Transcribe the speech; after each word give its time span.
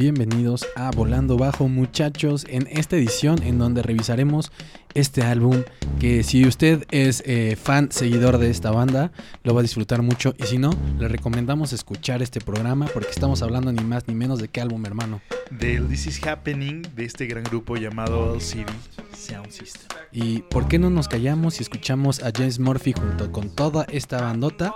Bienvenidos 0.00 0.66
a 0.76 0.90
Volando 0.92 1.36
Bajo 1.36 1.68
muchachos 1.68 2.46
en 2.48 2.66
esta 2.70 2.96
edición 2.96 3.42
en 3.42 3.58
donde 3.58 3.82
revisaremos 3.82 4.50
este 4.94 5.20
álbum 5.20 5.62
que 6.00 6.22
si 6.22 6.46
usted 6.46 6.86
es 6.90 7.22
eh, 7.26 7.54
fan, 7.54 7.92
seguidor 7.92 8.38
de 8.38 8.48
esta 8.48 8.70
banda, 8.70 9.12
lo 9.44 9.52
va 9.52 9.60
a 9.60 9.62
disfrutar 9.62 10.00
mucho 10.00 10.34
y 10.38 10.44
si 10.44 10.56
no, 10.56 10.70
le 10.98 11.06
recomendamos 11.06 11.74
escuchar 11.74 12.22
este 12.22 12.40
programa 12.40 12.86
porque 12.94 13.10
estamos 13.10 13.42
hablando 13.42 13.74
ni 13.74 13.84
más 13.84 14.08
ni 14.08 14.14
menos 14.14 14.38
de 14.38 14.48
qué 14.48 14.62
álbum 14.62 14.86
hermano. 14.86 15.20
Del 15.50 15.86
This 15.86 16.06
Is 16.06 16.26
Happening 16.26 16.80
de 16.96 17.04
este 17.04 17.26
gran 17.26 17.44
grupo 17.44 17.76
llamado 17.76 18.32
LCD 18.36 18.70
Sound 19.14 19.50
System. 19.50 19.86
¿Y 20.12 20.38
por 20.44 20.66
qué 20.66 20.78
no 20.78 20.88
nos 20.88 21.08
callamos 21.08 21.60
y 21.60 21.62
escuchamos 21.62 22.22
a 22.22 22.32
James 22.34 22.58
Murphy 22.58 22.94
junto 22.94 23.30
con 23.32 23.50
toda 23.50 23.84
esta 23.92 24.22
bandota? 24.22 24.74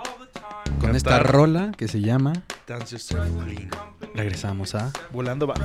Con 0.79 0.95
esta 0.95 1.17
rola 1.17 1.71
que 1.75 1.87
se 1.87 2.01
llama 2.01 2.43
Dance 2.67 2.91
Yourself 2.91 3.43
Clean. 3.43 3.71
Regresamos 4.15 4.75
a 4.75 4.91
Volando 5.11 5.45
bajo. 5.45 5.61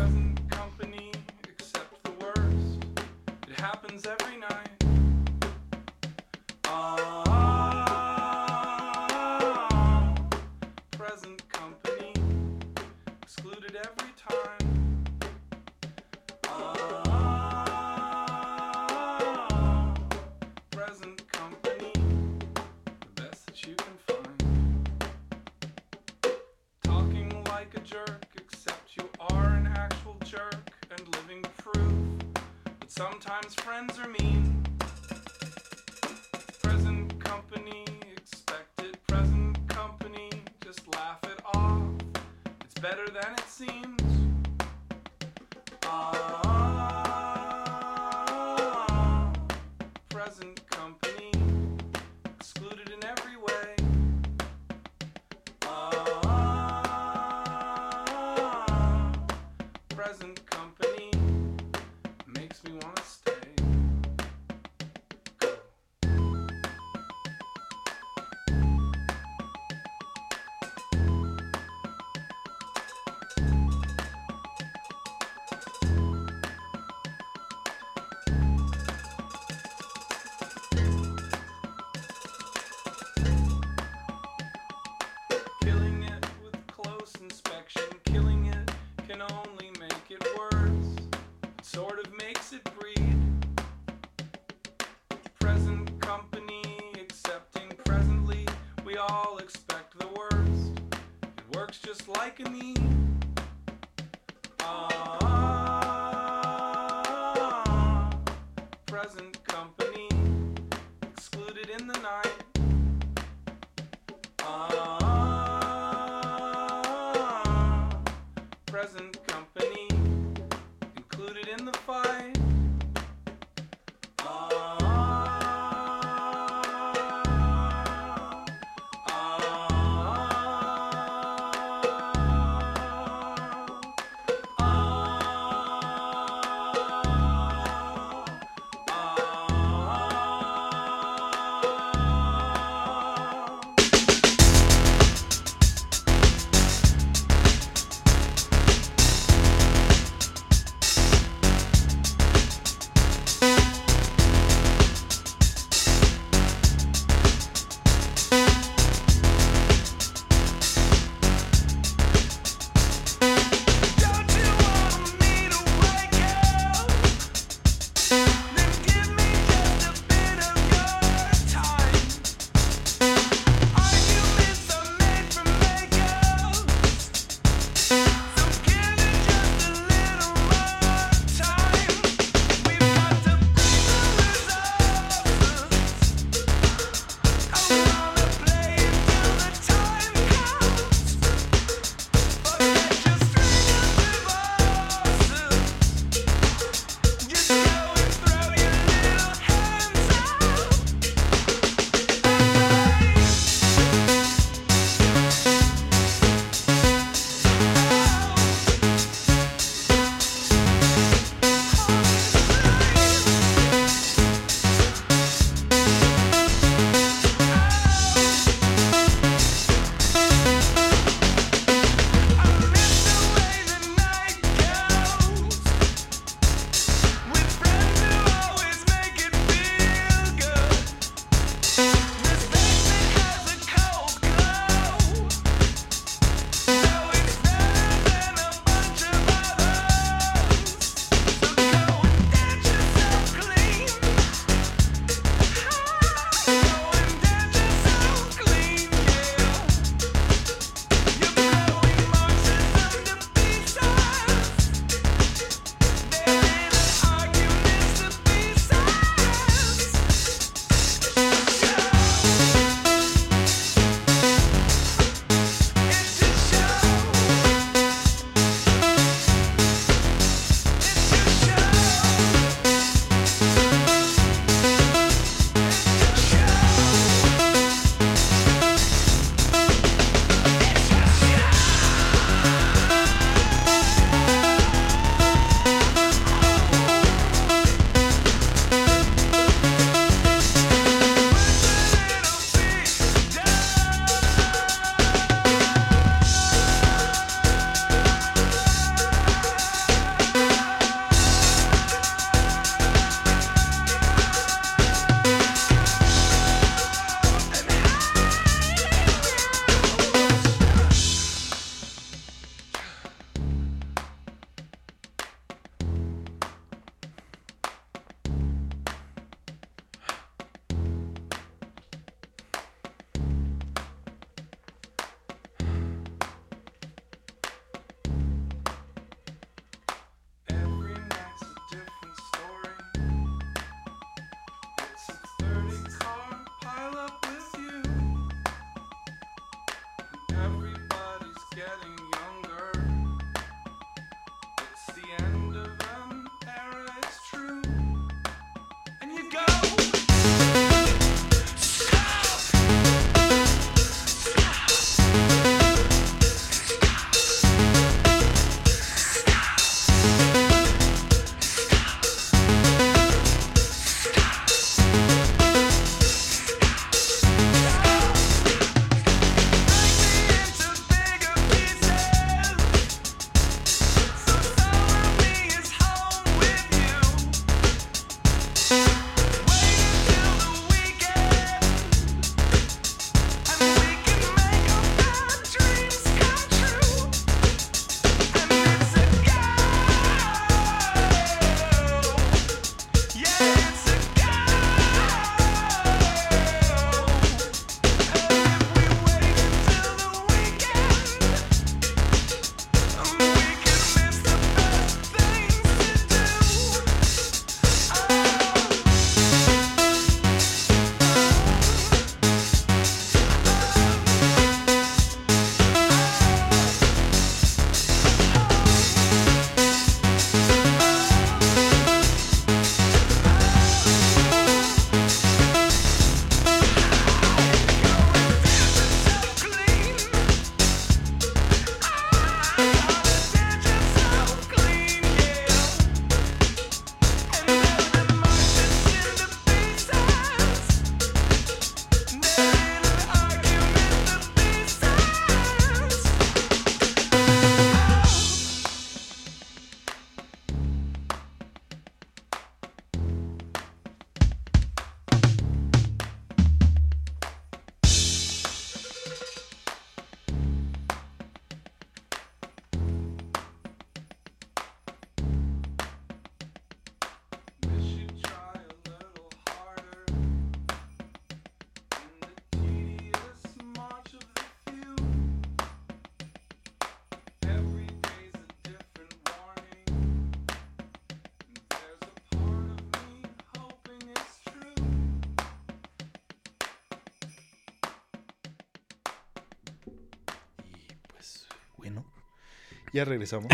Ya 492.93 493.05
regresamos. 493.05 493.47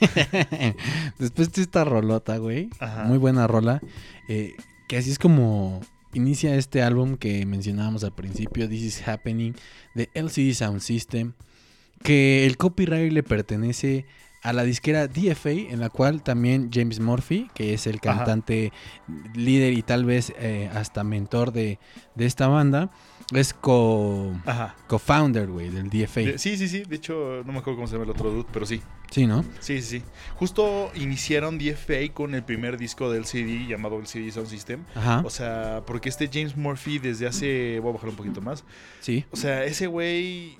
Después 1.18 1.52
de 1.52 1.62
esta 1.62 1.84
rolota, 1.84 2.36
güey. 2.38 2.70
Ajá. 2.78 3.04
Muy 3.04 3.18
buena 3.18 3.46
rola. 3.46 3.80
eh, 4.28 4.54
que 4.88 4.96
así 4.96 5.10
es 5.10 5.18
como 5.18 5.80
inicia 6.12 6.54
este 6.54 6.82
álbum 6.82 7.16
que 7.16 7.44
mencionábamos 7.46 8.04
al 8.04 8.14
principio, 8.14 8.68
This 8.68 8.82
is 8.82 9.08
Happening, 9.08 9.54
de 9.94 10.08
LCD 10.14 10.54
Sound 10.54 10.80
System. 10.80 11.32
Que 12.02 12.46
el 12.46 12.56
copyright 12.56 13.12
le 13.12 13.22
pertenece 13.22 14.06
a 14.48 14.52
la 14.52 14.62
disquera 14.64 15.08
DFA, 15.08 15.50
en 15.50 15.80
la 15.80 15.90
cual 15.90 16.22
también 16.22 16.70
James 16.72 17.00
Murphy, 17.00 17.50
que 17.54 17.74
es 17.74 17.86
el 17.86 17.96
Ajá. 17.96 18.18
cantante 18.24 18.72
líder 19.34 19.72
y 19.72 19.82
tal 19.82 20.04
vez 20.04 20.32
eh, 20.38 20.70
hasta 20.74 21.04
mentor 21.04 21.52
de, 21.52 21.78
de 22.14 22.26
esta 22.26 22.46
banda, 22.48 22.90
es 23.34 23.52
co- 23.52 24.32
co-founder, 24.86 25.48
güey, 25.48 25.68
del 25.70 25.90
DFA. 25.90 26.20
De- 26.20 26.38
sí, 26.38 26.56
sí, 26.56 26.68
sí. 26.68 26.82
De 26.88 26.96
hecho, 26.96 27.42
no 27.44 27.52
me 27.52 27.58
acuerdo 27.58 27.76
cómo 27.78 27.86
se 27.88 27.94
llama 27.94 28.04
el 28.04 28.10
otro 28.10 28.30
dude, 28.30 28.46
pero 28.52 28.66
sí. 28.66 28.80
Sí, 29.10 29.26
¿no? 29.26 29.42
Sí, 29.60 29.80
sí, 29.82 29.98
sí. 30.00 30.02
Justo 30.36 30.90
iniciaron 30.94 31.58
DFA 31.58 32.12
con 32.12 32.34
el 32.34 32.42
primer 32.42 32.76
disco 32.76 33.10
del 33.10 33.24
CD 33.24 33.66
llamado 33.66 33.98
el 33.98 34.06
CD 34.06 34.30
Sound 34.32 34.48
System. 34.48 34.84
Ajá. 34.94 35.22
O 35.24 35.30
sea, 35.30 35.82
porque 35.86 36.08
este 36.08 36.28
James 36.32 36.56
Murphy 36.56 36.98
desde 36.98 37.26
hace... 37.26 37.78
Voy 37.80 37.90
a 37.90 37.92
bajar 37.94 38.10
un 38.10 38.16
poquito 38.16 38.40
más. 38.40 38.64
Sí. 39.00 39.24
O 39.30 39.36
sea, 39.36 39.64
ese 39.64 39.86
güey 39.86 40.58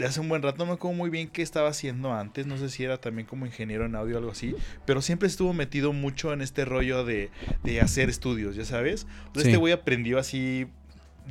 de 0.00 0.06
hace 0.06 0.18
un 0.18 0.30
buen 0.30 0.40
rato, 0.42 0.56
no 0.58 0.66
me 0.66 0.72
acuerdo 0.72 0.96
muy 0.96 1.10
bien 1.10 1.28
qué 1.28 1.42
estaba 1.42 1.68
haciendo 1.68 2.12
antes, 2.14 2.46
no 2.46 2.56
sé 2.56 2.70
si 2.70 2.82
era 2.82 2.98
también 2.98 3.26
como 3.26 3.44
ingeniero 3.44 3.84
en 3.84 3.94
audio 3.94 4.16
o 4.16 4.18
algo 4.18 4.30
así, 4.30 4.54
pero 4.86 5.02
siempre 5.02 5.28
estuvo 5.28 5.52
metido 5.52 5.92
mucho 5.92 6.32
en 6.32 6.40
este 6.40 6.64
rollo 6.64 7.04
de, 7.04 7.30
de 7.64 7.80
hacer 7.82 8.08
estudios, 8.08 8.56
ya 8.56 8.64
sabes. 8.64 9.06
Sí. 9.34 9.40
Este 9.42 9.56
güey 9.58 9.74
aprendió 9.74 10.18
así, 10.18 10.66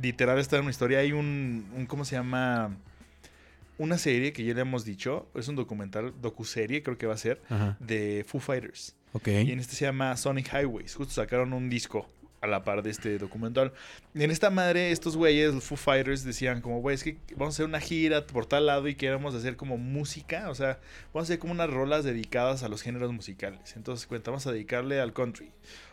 literal, 0.00 0.38
está 0.38 0.56
en 0.56 0.62
una 0.62 0.70
historia, 0.70 1.00
hay 1.00 1.10
un, 1.10 1.66
un, 1.76 1.86
¿cómo 1.86 2.04
se 2.04 2.14
llama? 2.14 2.76
Una 3.76 3.98
serie 3.98 4.32
que 4.32 4.44
ya 4.44 4.54
le 4.54 4.60
hemos 4.60 4.84
dicho, 4.84 5.28
es 5.34 5.48
un 5.48 5.56
documental, 5.56 6.14
docuserie 6.20 6.82
creo 6.84 6.96
que 6.96 7.06
va 7.06 7.14
a 7.14 7.18
ser, 7.18 7.42
Ajá. 7.48 7.76
de 7.80 8.24
Foo 8.28 8.40
Fighters. 8.40 8.94
Ok. 9.12 9.28
Y 9.28 9.50
en 9.50 9.58
este 9.58 9.74
se 9.74 9.84
llama 9.84 10.16
Sonic 10.16 10.52
Highways. 10.52 10.94
Justo 10.94 11.12
sacaron 11.14 11.52
un 11.52 11.68
disco 11.68 12.06
a 12.40 12.46
la 12.46 12.64
par 12.64 12.82
de 12.82 12.90
este 12.90 13.18
documental. 13.18 13.72
En 14.14 14.30
esta 14.30 14.50
madre, 14.50 14.90
estos 14.90 15.16
güeyes, 15.16 15.54
los 15.54 15.64
Foo 15.64 15.76
Fighters, 15.76 16.24
decían 16.24 16.60
como, 16.60 16.80
güey, 16.80 16.94
es 16.94 17.04
que 17.04 17.18
vamos 17.36 17.54
a 17.54 17.56
hacer 17.56 17.66
una 17.66 17.80
gira 17.80 18.26
por 18.26 18.46
tal 18.46 18.66
lado 18.66 18.88
y 18.88 18.94
queremos 18.94 19.34
hacer 19.34 19.56
como 19.56 19.76
música. 19.76 20.50
O 20.50 20.54
sea, 20.54 20.78
vamos 21.12 21.28
a 21.28 21.32
hacer 21.32 21.38
como 21.38 21.52
unas 21.52 21.70
rolas 21.70 22.04
dedicadas 22.04 22.62
a 22.62 22.68
los 22.68 22.82
géneros 22.82 23.12
musicales. 23.12 23.76
Entonces, 23.76 24.06
cuenta, 24.06 24.30
vamos 24.30 24.46
a 24.46 24.52
dedicarle 24.52 25.00
al 25.00 25.12
country. 25.12 25.52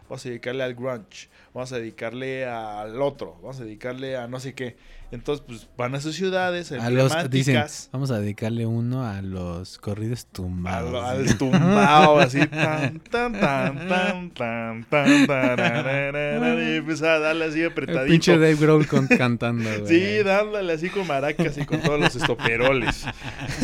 Vamos 0.09 0.25
a 0.25 0.29
dedicarle 0.29 0.63
al 0.63 0.73
grunge. 0.73 1.29
Vamos 1.53 1.73
a 1.73 1.79
dedicarle 1.79 2.45
al 2.45 3.01
otro. 3.01 3.37
Vamos 3.41 3.59
a 3.59 3.65
dedicarle 3.65 4.15
a 4.15 4.27
no 4.27 4.39
sé 4.39 4.53
qué. 4.53 4.77
Entonces, 5.09 5.43
pues 5.47 5.69
van 5.77 5.95
a 5.95 6.01
sus 6.01 6.15
ciudades 6.15 6.69
A 6.73 6.89
los, 6.89 7.13
dicen, 7.29 7.63
vamos 7.93 8.11
a 8.11 8.19
dedicarle 8.19 8.65
uno 8.65 9.05
a 9.07 9.21
los 9.21 9.77
corridos 9.77 10.25
tumbados. 10.25 11.01
al 11.01 11.37
tumbao, 11.37 12.19
así. 12.19 12.39
Tan, 12.47 12.99
tan, 12.99 13.31
tan, 13.39 13.87
tan, 13.87 14.31
tan, 14.31 14.83
tan, 14.83 15.27
tarararara, 15.27 16.61
y 16.73 16.75
empezaba 16.77 17.13
a 17.13 17.19
darle 17.19 17.45
así 17.45 17.61
El 17.61 17.71
apretadito. 17.71 18.11
pinche 18.11 18.33
Dave 18.33 18.55
Grohl 18.55 18.85
con- 18.85 19.07
cantando, 19.07 19.69
güey. 19.79 19.87
Sí, 19.87 20.23
dándole 20.23 20.73
así 20.73 20.89
con 20.89 21.07
maracas 21.07 21.57
y 21.57 21.65
con 21.65 21.79
todos 21.81 21.99
los 22.01 22.13
estoperoles. 22.15 23.05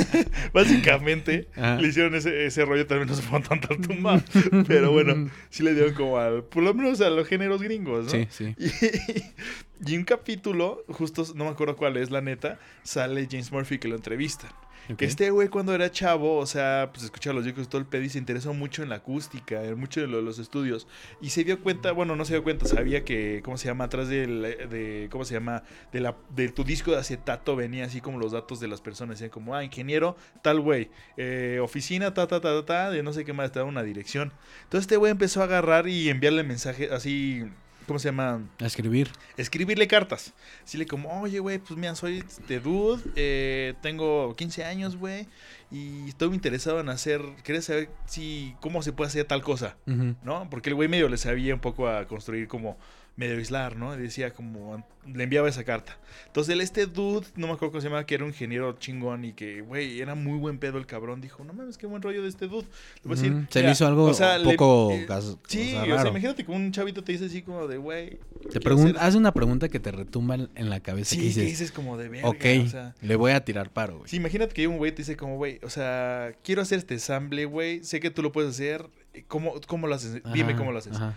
Básicamente 0.54 1.50
Ajá. 1.56 1.76
le 1.76 1.88
hicieron 1.90 2.16
ese, 2.16 2.46
ese 2.46 2.64
rollo 2.66 2.88
también, 2.88 3.10
no 3.10 3.16
se 3.16 3.22
fueron 3.22 3.48
tanto 3.48 3.68
al 3.74 3.82
tumbao. 3.82 4.22
Pero 4.68 4.92
bueno, 4.92 5.30
sí 5.50 5.64
le 5.64 5.74
dieron 5.74 5.94
como 5.94 6.18
al, 6.18 6.44
por 6.46 6.64
lo 6.64 6.74
menos 6.74 7.02
a 7.02 7.10
los 7.10 7.28
géneros 7.28 7.62
gringos, 7.62 8.06
¿no? 8.06 8.10
Sí, 8.12 8.28
sí. 8.30 8.56
Y, 8.58 9.73
y 9.86 9.98
un 9.98 10.04
capítulo, 10.04 10.84
justo 10.90 11.26
no 11.36 11.46
me 11.46 11.52
acuerdo 11.52 11.76
cuál 11.76 11.98
es 11.98 12.12
la 12.12 12.22
neta, 12.22 12.60
sale 12.84 13.28
James 13.30 13.52
Murphy 13.52 13.80
que 13.80 13.88
lo 13.88 13.96
entrevista. 13.96 14.48
Ok. 14.90 14.98
Que 14.98 15.06
este 15.06 15.30
güey 15.30 15.48
cuando 15.48 15.74
era 15.74 15.90
chavo, 15.90 16.36
o 16.38 16.46
sea, 16.46 16.90
pues 16.92 17.06
escucha 17.06 17.32
los 17.32 17.46
discos 17.46 17.70
todo 17.70 17.80
el 17.80 17.88
pedo 17.88 18.02
y 18.04 18.10
se 18.10 18.18
interesó 18.18 18.54
mucho 18.54 18.84
en 18.84 18.90
la 18.90 18.96
acústica, 18.96 19.64
en 19.64 19.80
mucho 19.80 20.02
de 20.02 20.08
lo- 20.08 20.22
los 20.22 20.40
estudios. 20.40 20.88
Y 21.22 21.30
se 21.30 21.46
dio 21.46 21.62
cuenta, 21.62 21.94
bueno, 21.94 22.18
no 22.18 22.26
se 22.26 22.34
dio 22.34 22.44
cuenta, 22.44 22.66
sabía 22.66 23.06
que, 23.06 23.42
¿cómo 23.46 23.58
se 23.58 23.70
llama? 23.70 23.86
Atrás 23.86 24.10
del, 24.10 24.42
de, 24.42 25.08
¿cómo 25.10 25.24
se 25.24 25.36
llama? 25.36 25.64
De, 25.94 26.02
la, 26.02 26.18
de 26.36 26.50
tu 26.50 26.66
disco 26.66 26.92
de 26.92 26.98
acetato 26.98 27.56
venía 27.56 27.86
así 27.86 28.02
como 28.02 28.20
los 28.20 28.34
datos 28.34 28.60
de 28.60 28.68
las 28.68 28.82
personas. 28.82 29.16
Decían 29.20 29.30
como, 29.32 29.56
ah, 29.56 29.64
ingeniero, 29.64 30.18
tal 30.42 30.60
güey, 30.60 30.90
eh, 31.16 31.60
oficina, 31.64 32.14
ta, 32.14 32.28
ta, 32.28 32.42
ta, 32.42 32.50
ta, 32.54 32.66
ta, 32.66 32.92
de 32.92 33.04
no 33.04 33.14
sé 33.14 33.24
qué 33.24 33.32
más, 33.32 33.54
te 33.54 33.60
da 33.60 33.66
una 33.66 33.84
dirección. 33.84 34.34
Entonces 34.64 34.82
este 34.82 34.98
güey 34.98 35.14
empezó 35.14 35.40
a 35.40 35.46
agarrar 35.46 35.88
y 35.88 36.10
enviarle 36.10 36.44
mensajes 36.44 36.92
así, 36.92 37.46
¿cómo 37.88 38.00
se 38.00 38.10
llama? 38.10 38.42
A 38.60 38.66
escribir. 38.66 39.10
escribirle 39.38 39.88
cartas. 39.88 40.34
Decirle 40.62 40.86
como, 40.86 41.22
oye, 41.22 41.40
güey, 41.40 41.60
pues 41.60 41.78
mira, 41.80 41.96
soy 41.96 42.24
de 42.48 42.60
dude, 42.60 43.02
eh, 43.16 43.74
tengo 43.82 44.36
15 44.36 44.64
años, 44.66 44.96
güey, 44.96 45.28
y 45.72 46.10
estoy 46.10 46.34
interesado 46.34 46.80
en 46.80 46.90
hacer, 46.90 47.22
quería 47.44 47.62
saber 47.62 47.90
si, 48.06 48.56
cómo 48.60 48.82
se 48.84 48.94
puede 48.94 49.08
hacer 49.10 49.26
tal 49.26 49.42
cosa. 49.42 49.76
¿no? 49.86 50.50
Porque 50.50 50.70
el 50.70 50.76
güey 50.76 50.88
medio 50.88 51.10
le 51.10 51.18
sabía 51.18 51.54
un 51.54 51.62
poco 51.62 51.88
a 51.88 52.08
construir 52.08 52.48
como, 52.48 52.78
medio 53.16 53.38
aislar, 53.38 53.76
¿no? 53.76 53.94
Y 53.96 54.02
decía 54.02 54.34
como, 54.34 54.84
le 55.06 55.24
enviaba 55.26 55.48
esa 55.48 55.64
carta. 55.64 55.98
Entonces, 56.26 56.58
este 56.60 56.88
dude, 56.88 57.28
no 57.36 57.46
me 57.46 57.54
acuerdo 57.54 57.74
cómo 57.74 57.82
se 57.82 57.88
llama, 57.90 58.06
que 58.08 58.16
era 58.16 58.24
un 58.24 58.32
ingeniero 58.32 58.74
chingón 58.80 59.24
y 59.24 59.34
que, 59.34 59.62
güey, 59.62 60.02
era 60.02 60.16
muy 60.16 60.40
buen 60.40 60.58
pedo 60.58 60.80
el 60.80 60.88
cabrón, 60.88 61.22
dijo, 61.22 61.44
no 61.44 61.54
mames, 61.54 61.78
qué 61.78 61.86
buen 61.86 62.02
rollo 62.02 62.24
de 62.24 62.30
este 62.30 62.48
dude. 62.48 62.66
Le 63.04 63.10
voy 63.10 63.14
a 63.20 63.22
decir. 63.22 63.48
Se 63.52 63.60
le 63.60 63.64
"Mira, 63.66 63.72
hizo 63.74 63.86
algo 63.86 64.06
o 64.06 64.14
sea, 64.16 64.38
un 64.40 64.48
le- 64.48 64.56
poco 64.56 64.92
eh, 64.94 65.06
gas- 65.08 65.38
Sí, 65.48 65.68
o 65.68 65.72
sea, 65.72 65.82
o 65.82 65.86
sea, 65.86 65.96
raro. 65.98 66.10
imagínate 66.10 66.44
que 66.44 66.52
un 66.52 66.72
chavito 66.72 67.04
te 67.04 67.12
dice 67.12 67.26
así 67.26 67.44
como 67.44 67.68
de, 67.68 67.78
güey. 67.78 68.18
Te 68.52 68.60
pregunta, 68.60 69.00
haz 69.06 69.14
una 69.14 69.32
pregunta 69.32 69.70
que 69.70 69.80
te 69.80 69.92
retumba 69.92 70.36
en 70.56 70.70
la 70.72 70.80
cabeza 70.80 71.12
Sí, 71.12 71.18
que 71.18 71.22
que 71.22 71.28
dices, 71.28 71.46
dices 71.46 71.72
como 71.72 71.98
de 71.98 72.10
verga, 72.10 72.28
ok, 72.30 72.46
o 72.66 72.68
sea... 72.68 72.96
le 73.02 73.16
voy 73.16 73.32
a 73.34 73.46
tirar 73.46 73.70
paro, 73.70 74.00
güey. 74.00 74.10
Sí, 74.10 74.18
imagínate 74.18 74.54
que 74.56 74.68
un 74.68 74.78
güey 74.78 74.92
te 74.92 74.98
dice 75.04 75.16
como, 75.18 75.38
güey, 75.38 75.60
o 75.64 75.70
sea, 75.70 76.34
quiero 76.44 76.64
hacer 76.64 76.80
este 76.80 76.96
ensamble, 76.96 77.46
güey, 77.46 77.84
sé 77.84 78.00
que 78.00 78.10
tú 78.10 78.22
lo 78.24 78.32
puedes 78.32 78.50
hacer, 78.52 78.86
¿cómo, 79.28 79.54
cómo 79.68 79.86
lo 79.88 79.94
haces? 79.96 80.22
Dime 80.34 80.56
cómo 80.56 80.72
lo 80.72 80.80
haces. 80.80 80.96
ajá. 80.96 81.16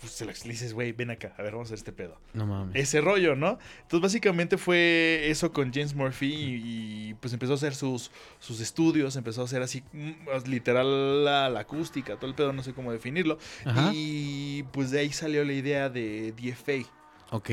Pues 0.00 0.12
se 0.12 0.24
lo 0.24 0.32
le 0.32 0.50
dices, 0.50 0.72
güey, 0.72 0.92
ven 0.92 1.10
acá, 1.10 1.34
a 1.36 1.42
ver, 1.42 1.52
vamos 1.52 1.66
a 1.66 1.74
hacer 1.74 1.78
este 1.78 1.92
pedo. 1.92 2.18
No 2.32 2.46
mames. 2.46 2.74
Ese 2.74 3.02
rollo, 3.02 3.36
¿no? 3.36 3.58
Entonces, 3.82 4.00
básicamente 4.00 4.56
fue 4.56 5.28
eso 5.28 5.52
con 5.52 5.72
James 5.72 5.94
Murphy 5.94 6.32
y, 6.32 7.08
y, 7.10 7.14
pues 7.14 7.34
empezó 7.34 7.52
a 7.52 7.56
hacer 7.56 7.74
sus, 7.74 8.10
sus 8.38 8.60
estudios, 8.60 9.16
empezó 9.16 9.42
a 9.42 9.44
hacer 9.44 9.60
así, 9.60 9.82
mm, 9.92 10.46
literal, 10.46 11.24
la, 11.24 11.50
la 11.50 11.60
acústica, 11.60 12.16
todo 12.16 12.28
el 12.28 12.34
pedo, 12.34 12.52
no 12.54 12.62
sé 12.62 12.72
cómo 12.72 12.92
definirlo. 12.92 13.38
Ajá. 13.64 13.90
Y 13.92 14.62
pues 14.72 14.90
de 14.90 15.00
ahí 15.00 15.12
salió 15.12 15.44
la 15.44 15.52
idea 15.52 15.90
de 15.90 16.32
DFA. 16.32 16.88
Ok. 17.30 17.50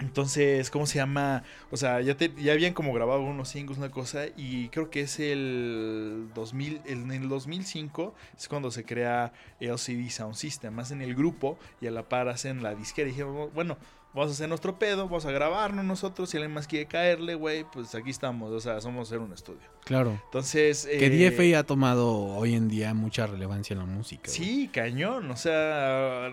Entonces, 0.00 0.70
¿cómo 0.70 0.86
se 0.86 0.96
llama? 0.96 1.42
O 1.70 1.76
sea, 1.76 2.00
ya, 2.00 2.16
te- 2.16 2.32
ya 2.36 2.52
habían 2.52 2.72
como 2.72 2.92
grabado 2.92 3.20
unos 3.22 3.48
singles, 3.48 3.78
una 3.78 3.90
cosa, 3.90 4.26
y 4.36 4.68
creo 4.68 4.90
que 4.90 5.02
es 5.02 5.20
el 5.20 6.28
2000, 6.34 6.80
el- 6.86 7.02
en 7.02 7.12
el 7.12 7.28
2005 7.28 8.14
es 8.36 8.48
cuando 8.48 8.70
se 8.70 8.84
crea 8.84 9.32
LCD 9.60 10.10
Sound 10.10 10.34
System, 10.34 10.74
más 10.74 10.90
en 10.90 11.02
el 11.02 11.14
grupo, 11.14 11.58
y 11.80 11.86
a 11.86 11.90
la 11.90 12.08
par 12.08 12.28
hacen 12.28 12.62
la 12.62 12.74
disquera, 12.74 13.08
y 13.08 13.12
dijeron, 13.12 13.50
bueno, 13.54 13.76
vamos 14.14 14.30
a 14.30 14.34
hacer 14.34 14.48
nuestro 14.48 14.78
pedo, 14.78 15.04
vamos 15.06 15.24
a 15.26 15.30
grabarnos 15.30 15.84
nosotros, 15.84 16.30
si 16.30 16.36
alguien 16.36 16.52
más 16.52 16.66
quiere 16.66 16.86
caerle, 16.86 17.34
güey, 17.36 17.64
pues 17.72 17.94
aquí 17.94 18.10
estamos, 18.10 18.50
o 18.50 18.60
sea, 18.60 18.80
somos 18.80 19.08
hacer 19.08 19.20
un 19.20 19.32
estudio. 19.32 19.60
Claro. 19.84 20.20
Entonces... 20.24 20.86
Que 20.86 21.06
eh, 21.06 21.30
DFA 21.30 21.58
ha 21.60 21.62
tomado 21.64 22.10
hoy 22.10 22.54
en 22.54 22.68
día 22.68 22.92
mucha 22.94 23.26
relevancia 23.26 23.74
en 23.74 23.80
la 23.80 23.86
música. 23.86 24.28
Sí, 24.30 24.68
cañón. 24.72 25.30
O 25.30 25.36
sea, 25.36 26.26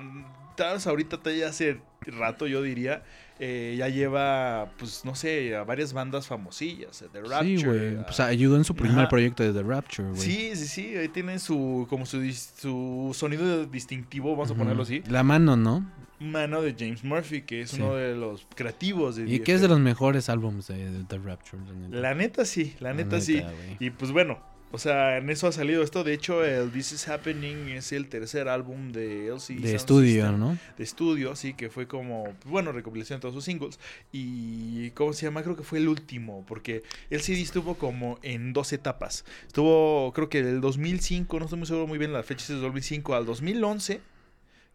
ahorita 0.86 1.20
hace 1.48 1.80
rato, 2.02 2.48
yo 2.48 2.62
diría, 2.62 3.04
eh, 3.40 3.76
ya 3.78 3.88
lleva, 3.90 4.72
pues 4.78 5.04
no 5.06 5.16
sé, 5.16 5.56
a 5.56 5.64
varias 5.64 5.94
bandas 5.94 6.28
famosillas. 6.28 7.02
eh, 7.02 7.08
The 7.12 7.22
Rapture. 7.22 7.58
Sí, 7.58 7.64
güey. 7.66 8.04
Pues 8.04 8.20
ayudó 8.20 8.56
en 8.58 8.64
su 8.64 8.76
primer 8.76 9.00
Ajá. 9.00 9.10
proyecto 9.10 9.44
de 9.44 9.54
The 9.54 9.64
Rapture, 9.64 10.10
güey. 10.10 10.22
sí, 10.22 10.56
sí, 10.56 10.68
sí. 10.68 10.96
Ahí 10.98 11.08
tiene 11.10 11.40
su, 11.40 11.86
como 11.90 12.06
su, 12.06 12.22
su 12.32 13.12
sonido 13.14 13.66
distintivo, 13.66 14.32
vamos 14.32 14.52
a 14.52 14.56
ponerlo 14.56 14.84
así. 14.84 15.04
La 15.08 15.24
mano, 15.24 15.56
¿no? 15.56 15.90
Mano 16.20 16.64
de 16.64 16.76
James 16.78 17.04
Murphy, 17.04 17.44
que 17.44 17.62
es 17.62 17.70
Sí. 17.72 17.80
uno 17.82 17.94
de 17.94 18.16
los 18.16 18.48
creativos 18.56 19.18
de 19.18 19.30
Y 19.30 19.40
que 19.42 19.54
es 19.54 19.62
de 19.62 19.68
los 19.68 19.80
mejores 19.80 20.30
álbumes 20.30 20.66
de, 20.68 21.04
The 21.08 21.20
Rapture. 21.20 21.62
La 21.64 21.74
neta, 21.76 21.98
La 22.02 22.14
neta 22.16 22.46
sí, 22.46 22.76
la 22.80 22.94
neta 22.94 23.22
sí. 23.22 23.44
Y 23.80 23.92
pues 23.92 24.12
bueno, 24.12 24.40
o 24.72 24.78
sea, 24.78 25.18
en 25.18 25.30
eso 25.30 25.48
ha 25.48 25.52
salido 25.52 25.82
esto. 25.82 26.04
De 26.04 26.14
hecho, 26.14 26.44
el 26.44 26.72
This 26.72 26.92
Is 26.92 27.08
Happening 27.08 27.70
es 27.70 27.92
el 27.94 28.08
tercer 28.10 28.50
álbum 28.50 28.92
de 28.92 29.28
LCD 29.28 29.56
De 29.56 29.62
Sound 29.62 29.76
estudio, 29.76 30.24
System. 30.24 30.40
¿no? 30.40 30.58
de 30.78 30.84
estudio, 30.84 31.36
sí, 31.36 31.54
que 31.54 31.70
fue 31.70 31.88
como, 31.88 32.34
bueno, 32.46 32.72
recopilación 32.72 33.18
de 33.18 33.22
todos 33.22 33.36
sus 33.36 33.46
singles. 33.46 33.80
Y, 34.12 34.92
¿cómo 34.92 35.14
se 35.14 35.26
llama? 35.26 35.44
Creo 35.44 35.56
que 35.56 35.64
fue 35.64 35.80
el 35.80 35.88
último, 35.88 36.44
porque 36.48 36.84
el 37.10 37.22
CD 37.22 37.42
estuvo 37.42 37.76
como 37.76 38.20
en 38.24 38.52
dos 38.52 38.74
etapas. 38.74 39.24
Estuvo, 39.48 40.12
creo 40.14 40.30
que 40.30 40.44
del 40.44 40.60
2005, 40.60 41.40
no 41.40 41.46
estoy 41.46 41.60
muy 41.60 41.68
seguro 41.68 41.88
muy 41.88 41.98
bien 41.98 42.12
la 42.12 42.24
fecha, 42.24 42.44
es 42.44 42.50
del 42.50 42.62
2005 42.62 43.16
al 43.16 43.26
2011, 43.26 44.02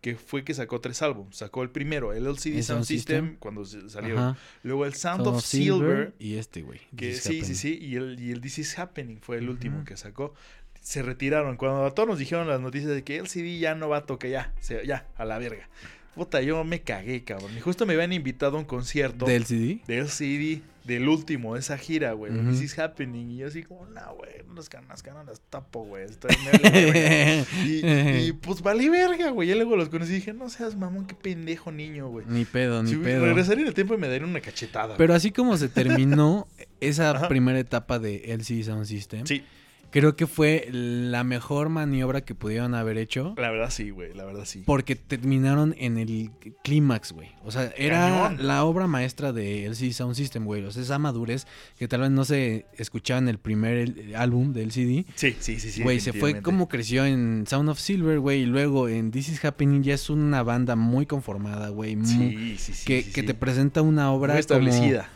que 0.02 0.16
fue 0.16 0.44
que 0.44 0.52
sacó 0.52 0.80
tres 0.80 1.00
álbumes. 1.00 1.36
Sacó 1.36 1.62
el 1.62 1.70
primero, 1.70 2.12
el 2.12 2.26
LCD 2.26 2.56
¿El 2.58 2.64
Sound 2.64 2.64
Sound 2.64 2.84
System, 2.84 3.24
System? 3.24 3.36
cuando 3.38 3.64
salió. 3.64 4.18
Ajá. 4.18 4.36
Luego 4.64 4.84
el 4.84 4.92
Sound 4.94 5.22
Sound 5.24 5.36
of 5.38 5.42
Silver, 5.44 6.12
Y 6.18 6.34
este, 6.36 6.60
güey. 6.62 6.80
que 6.96 7.14
sí, 7.14 7.42
sí, 7.42 7.54
sí, 7.54 7.78
y 7.80 7.96
el, 7.96 8.20
y 8.20 8.32
el 8.32 8.40
This 8.42 8.58
Is 8.58 8.78
Happening 8.78 9.20
fue 9.22 9.38
el 9.38 9.48
último 9.48 9.84
que 9.84 9.96
sacó. 9.96 10.34
Se 10.82 11.00
retiraron. 11.02 11.56
Cuando 11.56 11.86
a 11.86 11.94
todos 11.94 12.08
nos 12.08 12.18
dijeron 12.18 12.48
las 12.48 12.60
noticias 12.60 12.90
de 12.92 13.04
que 13.04 13.16
el 13.18 13.28
CD 13.28 13.56
ya 13.58 13.76
no 13.76 13.88
va 13.88 13.98
a 13.98 14.04
tocar, 14.06 14.28
ya, 14.28 14.52
se- 14.60 14.84
ya, 14.84 15.06
a 15.16 15.24
la 15.24 15.38
verga. 15.38 15.68
Puta, 16.14 16.40
yo 16.42 16.62
me 16.64 16.80
cagué, 16.82 17.24
cabrón. 17.24 17.52
Y 17.56 17.60
justo 17.60 17.86
me 17.86 17.94
habían 17.94 18.12
invitado 18.12 18.56
a 18.56 18.60
un 18.60 18.66
concierto 18.66 19.24
¿Del 19.24 19.46
CD? 19.46 19.80
del 19.86 20.08
CD, 20.10 20.60
del 20.84 21.08
último, 21.08 21.54
de 21.54 21.60
esa 21.60 21.78
gira, 21.78 22.12
güey. 22.12 22.32
This 22.50 22.60
is 22.60 22.78
happening. 22.78 23.30
Y 23.30 23.36
yo 23.38 23.46
así 23.46 23.62
como, 23.62 23.86
no, 23.86 24.14
güey, 24.16 24.30
unas 24.50 24.68
ganas, 24.68 25.02
ganas 25.02 25.24
las 25.24 25.40
tapo, 25.40 25.84
güey. 25.84 26.04
Estoy 26.04 26.36
verga". 26.44 27.46
y, 27.64 28.26
y, 28.28 28.32
pues 28.32 28.60
valí 28.60 28.90
verga, 28.90 29.30
güey. 29.30 29.48
Ya 29.48 29.54
luego 29.54 29.74
los 29.76 29.88
conocí 29.88 30.12
y 30.12 30.14
dije, 30.16 30.34
no 30.34 30.50
seas 30.50 30.76
mamón, 30.76 31.06
qué 31.06 31.14
pendejo 31.14 31.72
niño, 31.72 32.08
güey. 32.08 32.26
Ni 32.28 32.44
pedo, 32.44 32.82
ni 32.82 32.90
Si 32.90 32.96
pedo. 32.96 33.24
regresaría 33.24 33.62
en 33.62 33.68
el 33.68 33.74
tiempo 33.74 33.94
y 33.94 33.96
me 33.96 34.08
daría 34.08 34.26
una 34.26 34.40
cachetada. 34.40 34.96
Pero 34.98 35.14
así 35.14 35.30
como 35.30 35.56
se 35.56 35.70
terminó 35.70 36.46
esa 36.80 37.12
Ajá. 37.12 37.28
primera 37.28 37.58
etapa 37.58 37.98
de 37.98 38.16
LCD 38.34 38.64
Sound 38.64 38.84
System, 38.84 39.26
sí, 39.26 39.44
creo 39.92 40.16
que 40.16 40.26
fue 40.26 40.68
la 40.72 41.22
mejor 41.22 41.68
maniobra 41.68 42.22
que 42.22 42.34
pudieron 42.34 42.74
haber 42.74 42.96
hecho. 42.98 43.34
la 43.36 43.50
verdad 43.50 43.70
sí, 43.70 43.90
güey, 43.90 44.12
la 44.14 44.24
verdad 44.24 44.44
sí. 44.44 44.64
Porque 44.66 44.96
terminaron 44.96 45.74
en 45.78 45.98
el 45.98 46.30
clímax, 46.64 47.12
güey. 47.12 47.28
O 47.44 47.50
sea, 47.52 47.72
era 47.76 48.00
Cañón. 48.30 48.46
la 48.46 48.64
obra 48.64 48.86
maestra 48.86 49.32
de 49.32 49.66
LCD 49.66 49.92
Sound 49.92 50.14
System, 50.16 50.44
güey. 50.44 50.64
O 50.64 50.70
sea, 50.72 50.82
esa 50.82 50.98
madurez 50.98 51.46
que 51.78 51.86
tal 51.86 52.00
vez 52.00 52.10
no 52.10 52.24
se 52.24 52.66
escuchaba 52.76 53.18
en 53.18 53.28
el 53.28 53.38
primer 53.38 53.76
el- 53.76 54.16
álbum 54.16 54.52
del 54.52 54.72
CD. 54.72 55.04
Sí, 55.14 55.36
sí, 55.38 55.60
sí, 55.60 55.70
sí. 55.70 55.82
Güey, 55.82 56.00
se 56.00 56.12
fue 56.12 56.42
como 56.42 56.68
creció 56.68 57.04
en 57.04 57.44
Sound 57.46 57.68
of 57.68 57.78
Silver, 57.78 58.18
güey. 58.18 58.42
Y 58.42 58.46
luego 58.46 58.88
en 58.88 59.10
This 59.10 59.28
Is 59.28 59.44
Happening 59.44 59.82
ya 59.82 59.94
es 59.94 60.08
una 60.10 60.42
banda 60.42 60.74
muy 60.74 61.06
conformada, 61.06 61.68
güey. 61.68 61.96
Sí, 62.04 62.56
sí, 62.58 62.72
sí. 62.72 62.84
que, 62.86 63.02
sí, 63.02 63.12
que 63.12 63.20
sí. 63.20 63.26
te 63.26 63.34
presenta 63.34 63.82
una 63.82 64.10
obra 64.10 64.34
Muy 64.34 64.42
como 64.42 64.58
establecida. 64.58 65.08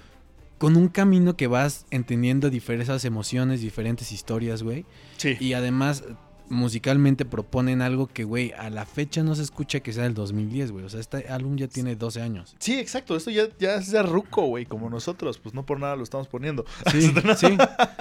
Con 0.59 0.77
un 0.77 0.89
camino 0.89 1.37
que 1.37 1.47
vas 1.47 1.87
entendiendo 1.91 2.51
diferentes 2.51 3.05
emociones, 3.05 3.61
diferentes 3.61 4.13
historias, 4.13 4.63
güey. 4.63 4.87
Sí. 5.17 5.37
Y 5.41 5.53
además 5.53 6.05
musicalmente 6.49 7.25
proponen 7.25 7.83
algo 7.83 8.07
que, 8.07 8.23
güey, 8.25 8.53
a 8.57 8.71
la 8.71 8.87
fecha 8.87 9.23
no 9.23 9.35
se 9.35 9.43
escucha 9.43 9.81
que 9.81 9.93
sea 9.93 10.05
del 10.05 10.15
2010, 10.15 10.71
güey. 10.73 10.85
O 10.85 10.89
sea, 10.89 11.01
este 11.01 11.27
álbum 11.29 11.57
ya 11.57 11.67
tiene 11.69 11.97
12 11.97 12.23
años. 12.23 12.55
Sí, 12.61 12.79
exacto. 12.79 13.17
Esto 13.17 13.31
ya, 13.31 13.49
ya 13.59 13.75
es 13.77 13.91
de 13.91 14.03
ruco, 14.03 14.43
güey, 14.47 14.65
como 14.65 14.89
nosotros. 14.89 15.39
Pues 15.39 15.55
no 15.55 15.67
por 15.67 15.81
nada 15.81 15.97
lo 15.97 16.05
estamos 16.05 16.29
poniendo. 16.29 16.65
Sí, 16.93 17.03
sí, 17.37 17.59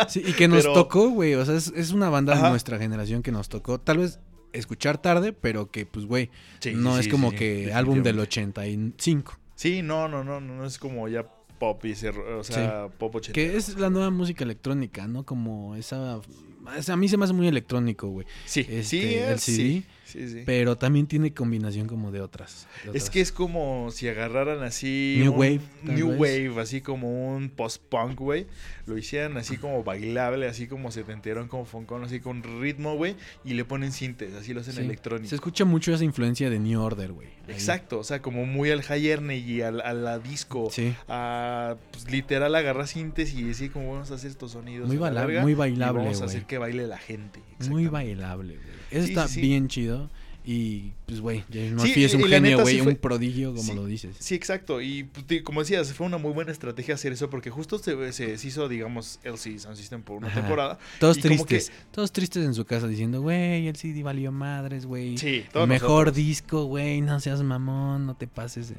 sí. 0.07 0.23
Y 0.25 0.33
que 0.33 0.47
nos 0.47 0.61
Pero- 0.61 0.73
tocó, 0.73 1.09
güey. 1.09 1.33
O 1.35 1.43
sea, 1.45 1.55
es, 1.55 1.73
es 1.75 1.91
una 1.91 2.09
banda 2.09 2.35
de 2.39 2.49
nuestra 2.49 2.77
generación 2.77 3.23
que 3.23 3.31
nos 3.31 3.49
tocó. 3.49 3.79
Tal 3.79 3.97
vez 3.97 4.19
escuchar 4.53 4.99
tarde, 4.99 5.33
pero 5.33 5.69
que, 5.71 5.85
pues, 5.85 6.05
güey, 6.05 6.29
Sí, 6.59 6.73
no 6.75 6.93
sí, 6.95 7.01
es 7.01 7.07
como 7.07 7.31
que 7.31 7.73
álbum 7.73 8.03
del 8.03 8.15
definitivamente. 8.17 8.95
85. 8.95 9.39
Sí, 9.55 9.81
no, 9.81 10.07
no, 10.07 10.23
no, 10.23 10.39
no, 10.39 10.55
no 10.55 10.65
es 10.65 10.77
como 10.77 11.07
ya 11.07 11.25
pop 11.57 11.83
y 11.85 11.95
se- 11.95 12.09
o 12.09 12.43
sea, 12.43 12.87
pop 12.97 13.15
80. 13.15 13.33
Que 13.33 13.55
es 13.57 13.77
la 13.77 13.89
nueva 13.89 14.09
música 14.11 14.43
electrónica, 14.43 15.07
¿no? 15.07 15.23
Como 15.25 15.75
esa... 15.75 16.15
a 16.15 16.95
mí 16.95 17.07
se 17.07 17.17
me 17.17 17.25
hace 17.25 17.33
muy 17.33 17.47
electrónico, 17.47 18.07
güey. 18.09 18.25
Sí, 18.45 18.61
este, 18.61 18.83
sí, 18.83 19.01
el 19.15 19.33
es- 19.35 19.41
CD, 19.41 19.55
sí, 19.57 19.85
sí, 20.05 20.29
sí. 20.29 20.43
Pero 20.45 20.77
también 20.77 21.07
tiene 21.07 21.33
combinación 21.33 21.87
como 21.87 22.11
de 22.11 22.21
otras. 22.21 22.67
de 22.85 22.97
Es 22.97 23.09
que 23.09 23.21
es 23.21 23.31
como 23.31 23.91
si 23.91 24.07
agarraran 24.07 24.63
así. 24.63 25.17
New 25.19 25.33
un 25.33 25.39
Wave, 25.39 25.61
New 25.83 26.09
vez. 26.11 26.49
Wave, 26.49 26.61
así 26.61 26.81
como 26.81 27.35
un 27.35 27.49
post-punk, 27.49 28.17
güey. 28.19 28.47
Lo 28.85 28.97
hicieran 28.97 29.35
así 29.37 29.57
como 29.57 29.83
bailable, 29.83 30.47
así 30.47 30.67
como 30.67 30.91
se 30.91 31.01
setentero, 31.01 31.47
como 31.47 31.65
foncón, 31.65 32.03
así 32.03 32.19
con 32.19 32.43
ritmo, 32.43 32.95
güey. 32.95 33.15
Y 33.43 33.53
le 33.55 33.65
ponen 33.65 33.91
sintes, 33.91 34.33
así 34.35 34.53
lo 34.53 34.61
hacen 34.61 34.75
Sí. 34.75 34.81
electrónico. 34.81 35.29
Se 35.29 35.35
escucha 35.35 35.65
mucho 35.65 35.93
esa 35.93 36.03
influencia 36.03 36.49
de 36.49 36.59
New 36.59 36.81
Order, 36.81 37.11
güey. 37.11 37.29
Exacto, 37.47 37.99
o 37.99 38.03
sea, 38.03 38.21
como 38.21 38.45
muy 38.45 38.71
al 38.71 38.81
high 38.83 39.09
energy, 39.09 39.61
al, 39.61 39.81
a 39.81 39.93
la 39.93 40.19
disco. 40.19 40.69
Sí. 40.71 40.95
A, 41.07 41.75
pues, 41.91 42.09
literal 42.11 42.53
agarrar 42.55 42.87
sintes 42.87 43.33
y 43.33 43.43
decir 43.43 43.71
como 43.71 43.93
vamos 43.93 44.11
a 44.11 44.15
hacer 44.15 44.31
estos 44.31 44.51
sonidos. 44.51 44.87
Muy, 44.87 44.97
a 44.97 45.11
la 45.11 45.25
verga, 45.25 45.41
muy 45.41 45.51
y 45.53 45.55
bailable, 45.55 46.01
Vamos 46.03 46.21
a 46.21 46.25
hacer 46.25 46.45
que 46.45 46.57
baile 46.57 46.87
la 46.87 46.97
gente. 46.97 47.39
Muy 47.69 47.87
bailable, 47.87 48.55
güey. 48.55 48.75
Eso 48.95 49.05
Sí, 49.05 49.11
está 49.11 49.27
sí, 49.27 49.41
bien 49.41 49.67
chido. 49.67 50.09
Y, 50.47 50.91
pues, 51.07 51.21
güey, 51.21 51.43
James 51.51 51.69
Sí, 51.69 51.75
Murphy 51.87 52.03
es 52.03 52.13
un 52.13 52.23
genio, 52.25 52.61
güey. 52.61 52.75
sí 52.75 52.81
Un 52.81 52.95
prodigio, 52.97 53.49
como 53.55 53.63
Sí. 53.63 53.73
lo 53.75 53.85
dices. 53.87 54.15
Sí, 54.19 54.35
exacto. 54.35 54.79
Y 54.79 55.05
pues, 55.05 55.41
como 55.41 55.61
decías, 55.61 55.91
fue 55.93 56.05
una 56.05 56.19
muy 56.19 56.33
buena 56.33 56.51
estrategia 56.51 56.93
hacer 56.93 57.11
eso 57.13 57.31
porque 57.31 57.49
justo 57.49 57.79
se, 57.79 58.13
se 58.13 58.27
deshizo, 58.27 58.69
digamos, 58.69 59.19
LC 59.23 59.57
Sound 59.57 59.75
System 59.75 60.03
por 60.03 60.17
una 60.17 60.27
Ajá. 60.27 60.41
temporada. 60.41 60.77
Todos 60.99 61.17
tristes. 61.17 61.71
Todos 61.89 62.11
tristes 62.11 62.45
en 62.45 62.53
su 62.53 62.63
casa 62.63 62.87
diciendo, 62.87 63.21
güey, 63.23 63.67
el 63.67 63.75
CD 63.75 64.03
valió 64.03 64.31
madres, 64.31 64.85
güey. 64.85 65.17
Sí, 65.17 65.45
Mejor 65.55 65.67
nosotros. 65.67 66.15
disco, 66.15 66.65
güey, 66.65 67.01
no 67.01 67.19
seas 67.19 67.41
mamón, 67.41 68.05
no 68.05 68.15
te 68.15 68.27
pases. 68.27 68.69
de-". 68.69 68.75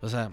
O 0.00 0.08
sea, 0.08 0.30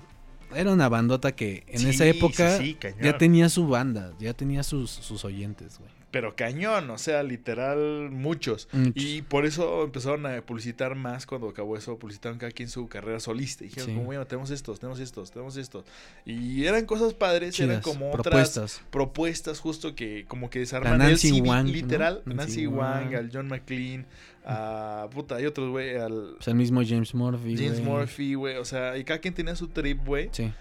era 0.56 0.72
una 0.72 0.88
bandota 0.88 1.34
que 1.36 1.66
en 1.68 1.88
esa 1.90 2.06
época 2.06 2.58
ya 3.02 3.18
tenía 3.18 3.50
su 3.50 3.68
banda, 3.68 4.14
ya 4.18 4.34
tenía 4.34 4.64
sus, 4.64 4.90
sus 4.92 5.26
oyentes, 5.26 5.78
güey. 5.78 5.92
Pero 6.12 6.36
cañón, 6.36 6.90
o 6.90 6.98
sea, 6.98 7.22
literal, 7.22 8.10
muchos. 8.12 8.68
Muchos. 8.72 8.94
Y 8.96 9.22
por 9.22 9.46
eso 9.46 9.84
empezaron 9.84 10.26
a 10.26 10.42
publicitar 10.42 10.96
más 10.96 11.28
cuando 11.28 11.50
acabó 11.50 11.78
eso, 11.78 12.00
publicitaron 12.00 12.40
cada 12.40 12.52
quien 12.52 12.68
su 12.68 12.88
carrera 12.88 13.20
solista. 13.20 13.64
Y 13.64 13.68
dijeron, 13.68 13.90
Sí. 13.90 13.94
como, 13.94 14.06
bueno, 14.06 14.26
tenemos 14.26 14.50
estos, 14.50 14.80
tenemos 14.80 15.00
estos, 15.00 15.30
tenemos 15.32 15.56
estos. 15.58 15.86
Y 16.26 16.66
eran 16.66 16.86
cosas 16.88 17.14
padres, 17.14 17.60
eran 17.60 17.82
como 17.82 18.10
otras 18.10 18.24
propuestas. 18.24 18.82
propuestas 18.90 19.60
justo 19.60 19.94
que 19.94 20.26
como 20.28 20.50
que 20.50 20.60
desarman 20.60 20.98
Nancy 20.98 21.28
el 21.28 21.34
CD, 21.36 21.48
Wang, 21.50 21.66
¿no? 21.68 21.72
literal, 21.74 22.22
Nancy 22.26 22.36
Nancy, 22.38 22.68
Wang, 22.68 23.04
Wang. 23.06 23.16
al 23.16 23.30
John 23.32 23.48
McLean, 23.48 24.06
a 24.46 25.08
puta, 25.14 25.36
hay 25.36 25.46
otros 25.46 25.70
güey, 25.70 25.96
al 25.96 26.38
sea, 26.40 26.52
el 26.52 26.58
mismo 26.58 26.82
James 26.84 27.14
Murphy, 27.14 27.56
James. 27.56 27.82
Murphy, 27.82 28.34
güey, 28.34 28.58
o 28.58 28.66
sea, 28.66 28.98
y 28.98 29.04
cada 29.04 29.20
quien 29.20 29.34
tenía 29.36 29.56
su 29.56 29.68
trip, 29.68 30.04
güey, 30.06 30.30
Sí. 30.32 30.52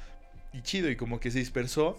y 0.52 0.60
chido 0.60 0.90
y 0.90 0.96
como 0.96 1.20
que 1.20 1.30
se 1.30 1.38
dispersó 1.38 1.96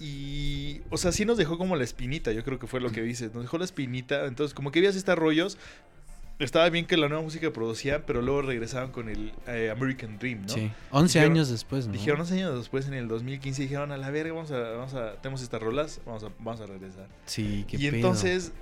y 0.00 0.80
o 0.90 0.96
sea, 0.96 1.12
sí 1.12 1.24
nos 1.24 1.36
dejó 1.38 1.58
como 1.58 1.76
la 1.76 1.84
espinita, 1.84 2.32
yo 2.32 2.44
creo 2.44 2.58
que 2.58 2.66
fue 2.66 2.80
lo 2.80 2.90
que 2.90 3.02
dices, 3.02 3.34
nos 3.34 3.42
dejó 3.44 3.58
la 3.58 3.64
espinita, 3.64 4.26
entonces 4.26 4.54
como 4.54 4.70
que 4.70 4.80
veías 4.80 4.96
estos 4.96 5.16
rollos 5.16 5.58
estaba 6.38 6.68
bien 6.70 6.86
que 6.86 6.96
la 6.96 7.08
nueva 7.08 7.24
música 7.24 7.52
producían, 7.52 8.04
pero 8.06 8.22
luego 8.22 8.42
regresaban 8.42 8.92
con 8.92 9.08
el 9.08 9.32
eh, 9.48 9.70
American 9.76 10.18
Dream, 10.20 10.42
¿no? 10.42 10.54
Sí. 10.54 10.70
11 10.92 11.18
Dijeron- 11.18 11.32
años 11.32 11.48
después, 11.50 11.86
¿no? 11.88 11.92
Dijeron 11.94 12.20
11 12.20 12.34
años 12.34 12.58
después, 12.58 12.86
en 12.86 12.94
el 12.94 13.08
2015, 13.08 13.62
dijeron 13.62 13.90
a 13.90 13.96
la 13.96 14.08
verga, 14.10 14.32
vamos 14.34 14.52
a, 14.52 14.58
vamos 14.60 14.94
a, 14.94 15.14
tenemos 15.20 15.42
estas 15.42 15.60
rolas, 15.60 16.00
vamos 16.06 16.22
a, 16.22 16.28
vamos 16.38 16.60
a 16.60 16.66
regresar. 16.66 17.08
Sí, 17.26 17.64
qué 17.66 17.76
y 17.76 17.80
pedo. 17.86 17.96
entonces, 17.96 18.52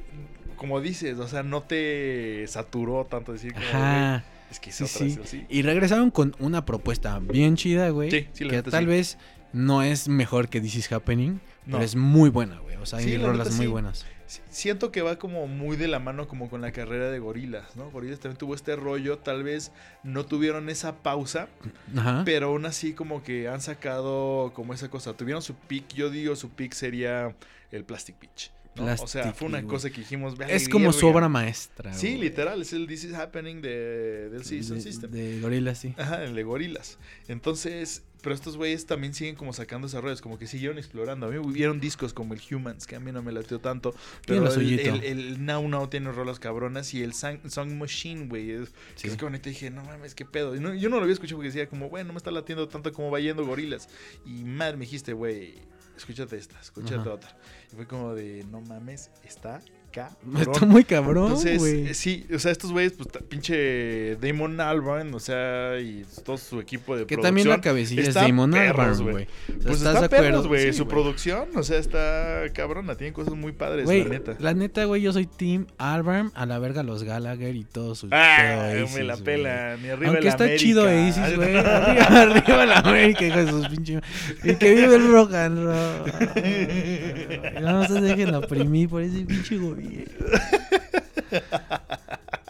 como 0.57 0.81
dices, 0.81 1.19
o 1.19 1.29
sea, 1.29 1.43
no 1.43 1.65
te 1.65 2.47
saturó 2.49 3.05
tanto 3.05 3.33
decir 3.35 3.53
como, 3.53 3.67
Ajá. 3.67 4.09
"Güey, 4.09 4.23
es 4.53 4.59
que 4.61 4.71
es 4.71 4.77
Sí, 4.77 4.85
otra, 4.85 4.99
sí. 4.99 5.07
es 5.13 5.19
así". 5.19 5.45
Y 5.51 5.61
regresaron 5.61 6.11
con 6.11 6.35
una 6.39 6.65
propuesta 6.65 7.19
bien 7.19 7.57
chida, 7.57 7.91
güey. 7.91 8.11
Sí, 8.11 8.27
sí, 8.33 8.49
que 8.49 8.63
tal 8.63 8.85
sí. 8.85 8.87
vez 8.87 9.19
no 9.57 9.83
es 9.83 10.09
mejor 10.09 10.49
que 10.49 10.61
This 10.61 10.77
Is 10.77 10.93
Happening, 10.93 11.41
No. 11.65 11.73
pero 11.79 11.83
es 11.85 11.97
muy 11.97 12.29
buena, 12.31 12.59
güey. 12.61 12.77
O 12.77 12.85
sea, 12.87 12.99
hay 12.99 13.17
la 13.17 13.27
rolas 13.29 13.53
muy 13.57 13.67
sí. 13.67 13.73
buenas. 13.73 14.07
Si- 14.27 14.41
Siento 14.51 14.91
que 14.93 15.03
va 15.03 15.17
como 15.19 15.47
muy 15.47 15.77
de 15.77 15.87
la 15.89 15.99
mano 15.99 16.27
como 16.29 16.51
con 16.51 16.61
la 16.61 16.73
carrera 16.73 17.11
de 17.11 17.19
Gorilas, 17.21 17.77
¿no? 17.77 17.91
Gorilas 17.91 18.19
también 18.21 18.37
tuvo 18.39 18.55
este 18.55 18.75
rollo, 18.77 19.19
tal 19.19 19.43
vez 19.45 19.71
no 20.03 20.27
tuvieron 20.27 20.69
esa 20.69 20.97
pausa, 20.97 21.49
Ajá. 21.97 22.23
pero 22.25 22.49
aún 22.49 22.67
así 22.67 22.93
como 22.93 23.23
que 23.23 23.49
han 23.49 23.61
sacado 23.61 24.53
como 24.55 24.75
esa 24.75 24.89
cosa. 24.91 25.13
Tuvieron 25.15 25.43
su 25.43 25.55
pick, 25.55 25.89
yo 25.95 26.11
digo 26.11 26.35
su 26.37 26.51
pick 26.51 26.73
sería 26.75 27.35
el 27.71 27.85
Plastic 27.85 28.19
Beach. 28.21 28.51
¿No? 28.77 28.93
o 29.03 29.07
sea, 29.07 29.33
fue 29.33 29.49
una 29.49 29.63
cosa 29.65 29.91
que 29.91 30.01
dijimos, 30.01 30.37
"Vale, 30.37 30.55
es 30.55 30.69
como 30.69 30.93
su 30.93 31.07
verga". 31.07 31.19
obra 31.19 31.29
maestra. 31.29 31.93
Sí, 31.95 32.17
literal, 32.17 32.61
es 32.63 32.73
el 32.73 32.87
This 32.87 33.05
is 33.05 33.15
Happening 33.15 33.61
de, 33.63 34.29
del 34.31 34.45
Season 34.45 34.77
de, 34.77 34.83
System. 34.83 35.11
de 35.11 35.41
Gorillaz, 35.41 35.79
sí. 35.79 35.95
Ajá, 35.97 36.25
el 36.25 36.35
de 36.35 36.43
Gorilas. 36.43 36.99
Entonces, 37.29 38.03
pero 38.23 38.35
estos 38.35 38.57
güeyes 38.57 38.87
también 38.87 39.15
siguen 39.15 39.37
como 39.37 39.53
sacando 39.53 39.87
desarrollos, 39.87 40.21
como 40.21 40.39
que 40.39 40.47
siguieron 40.47 40.79
explorando. 40.79 41.27
A 41.27 41.31
mí 41.31 41.39
hubieron 41.39 41.79
discos 41.81 42.13
como 42.13 42.35
el 42.35 42.41
Humans, 42.51 42.87
que 42.87 42.97
a 42.97 43.01
mí 43.01 43.13
no 43.13 43.23
me 43.23 43.31
latió 43.31 43.61
tanto. 43.61 43.95
Pero 44.27 44.53
el, 44.53 44.81
el, 44.81 45.05
el 45.05 45.45
Now 45.45 45.69
Now 45.69 45.89
tiene 45.89 46.11
rolas 46.11 46.41
cabronas 46.41 46.93
y 46.95 47.03
el 47.03 47.13
Song, 47.15 47.39
Song 47.49 47.71
Machine, 47.75 48.27
güey. 48.27 48.51
Es, 48.51 48.69
Sí. 48.97 49.09
que 49.09 49.15
es 49.27 49.31
neta 49.31 49.49
dije, 49.51 49.71
no 49.71 49.85
mames, 49.85 50.15
qué 50.15 50.25
pedo. 50.25 50.57
Y 50.57 50.61
no- 50.61 50.75
yo 50.75 50.89
no 50.89 50.97
lo 50.97 51.03
había 51.03 51.13
escuchado 51.15 51.37
porque 51.39 51.49
decía 51.49 51.69
como, 51.69 51.89
bueno, 51.89 52.09
no 52.09 52.13
me 52.15 52.19
está 52.19 52.31
latiendo 52.31 52.67
tanto 52.69 52.93
como 52.93 53.11
va 53.11 53.21
yendo 53.21 53.47
Gorilas. 53.47 53.89
Y 54.25 54.43
madre 54.45 54.77
me 54.77 54.87
dijiste, 54.87 55.13
güey, 55.13 55.55
escúchate 55.97 56.37
esta, 56.37 56.61
escúchate 56.61 56.97
Ajá. 57.03 57.13
otra. 57.13 57.37
Fue 57.75 57.87
como 57.87 58.15
de, 58.15 58.45
no 58.51 58.61
mames, 58.61 59.11
está 59.25 59.61
cabrón. 60.05 60.43
Está 60.53 60.67
muy 60.67 60.85
cabrón, 60.85 61.25
Entonces, 61.29 61.59
güey. 61.59 61.87
eh, 61.89 61.95
sí, 61.95 62.27
o 62.35 62.39
sea, 62.39 62.53
estos 62.53 62.71
güeyes, 62.73 62.93
pues, 62.93 63.09
pinche 63.29 64.17
Damon 64.17 64.61
Albarn, 64.61 65.13
o 65.15 65.19
sea, 65.21 65.81
y 65.81 66.05
todo 66.25 66.37
su 66.39 66.61
equipo 66.61 66.95
de 66.97 67.03
que 67.07 67.15
producción. 67.17 67.23
también 67.23 67.49
la 67.49 67.61
cabecilla 67.61 68.03
es 68.03 68.15
Damon 68.15 68.55
Albarn, 68.55 68.99
güey. 69.03 69.13
güey. 69.13 69.25
O 69.25 69.27
sea, 69.53 69.57
Pues 69.63 69.77
¿estás 69.79 69.95
está 69.95 70.01
de 70.03 70.09
perros, 70.09 70.27
acuerdo? 70.45 70.49
güey. 70.49 70.73
Sí, 70.73 70.73
su 70.79 70.87
producción, 70.89 71.49
o 71.57 71.63
sea, 71.63 71.79
está 71.79 72.43
cabrona. 72.53 72.95
Tiene 72.97 73.13
cosas 73.13 73.35
muy 73.35 73.53
padres, 73.53 73.87
la 73.89 73.95
neta. 74.05 74.37
la 74.39 74.55
neta, 74.55 74.85
güey, 74.85 75.03
yo 75.03 75.13
soy 75.13 75.27
Team 75.27 75.67
Albarn, 75.79 76.31
a 76.35 76.47
la 76.47 76.59
verga 76.59 76.83
los 76.83 77.03
Gallagher 77.03 77.57
y 77.57 77.65
todo 77.65 77.95
su 77.95 78.09
Ah, 78.13 78.73
me 78.95 79.03
la 79.05 79.17
pela. 79.17 79.77
Ni 79.77 79.89
arriba 79.89 80.09
Aunque 80.11 80.25
la 80.25 80.31
está 80.31 80.45
América. 80.45 80.63
chido 80.63 80.85
Oasis, 80.85 81.37
güey. 81.37 81.57
Arriba, 81.77 82.23
arriba 82.23 82.67
la 82.67 82.79
América, 82.79 83.25
hijo 83.27 83.39
de 83.45 83.51
sus 83.51 83.69
pinches. 83.69 84.03
Y 84.45 84.55
que 84.57 84.75
vive 84.75 84.97
el 84.97 85.09
rock 85.11 85.33
and 85.35 85.59
roll. 85.65 86.13
No 87.63 87.87
se 87.87 88.01
dejen 88.01 88.35
oprimir 88.35 88.89
por 88.89 89.03
ese 89.03 89.21
pinche 89.25 89.57
gobierno. 89.57 89.86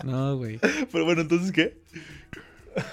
No, 0.05 0.37
güey. 0.37 0.59
Pero 0.93 1.05
bueno, 1.05 1.23
entonces, 1.23 1.51
¿qué? 1.53 1.79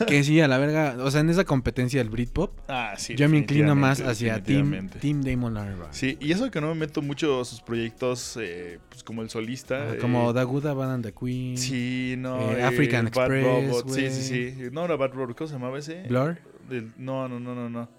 Que 0.07 0.23
sí, 0.23 0.39
a 0.39 0.47
la 0.47 0.57
verga. 0.57 0.95
O 0.99 1.11
sea, 1.11 1.19
en 1.21 1.29
esa 1.29 1.43
competencia 1.43 1.99
del 1.99 2.09
Britpop, 2.09 2.57
Ah, 2.69 2.93
sí. 2.97 3.15
yo 3.15 3.27
me 3.27 3.37
inclino 3.37 3.75
más 3.75 3.99
hacia 3.99 4.41
Team, 4.41 4.89
team 4.89 5.21
Damon 5.21 5.57
Albarn. 5.57 5.93
Sí, 5.93 6.17
y 6.21 6.31
eso 6.31 6.49
que 6.49 6.61
no 6.61 6.69
me 6.69 6.75
meto 6.75 7.01
mucho 7.01 7.41
a 7.41 7.45
sus 7.45 7.61
proyectos, 7.61 8.37
eh, 8.41 8.79
pues 8.89 9.03
como 9.03 9.21
el 9.21 9.29
solista. 9.29 9.89
Ah, 9.89 9.93
eh, 9.95 9.97
Como 9.99 10.31
Good, 10.33 10.63
The 10.63 10.73
Bad 10.73 10.93
and 10.93 11.05
the 11.05 11.13
Queen. 11.13 11.57
Sí, 11.57 12.15
no. 12.17 12.39
Eh, 12.53 12.63
African 12.63 13.11
Bad 13.13 13.33
Express, 13.33 13.45
Robot, 13.45 13.89
Sí, 13.89 14.09
sí, 14.09 14.23
sí. 14.53 14.69
No 14.71 14.85
era 14.85 14.95
Bad 14.95 15.11
Robot, 15.11 15.37
¿cómo 15.37 15.47
se 15.49 15.53
llamaba 15.53 15.77
ese? 15.77 16.03
Blur. 16.07 16.37
No, 16.97 17.27
no, 17.27 17.39
no, 17.41 17.53
no, 17.53 17.69
no. 17.69 17.89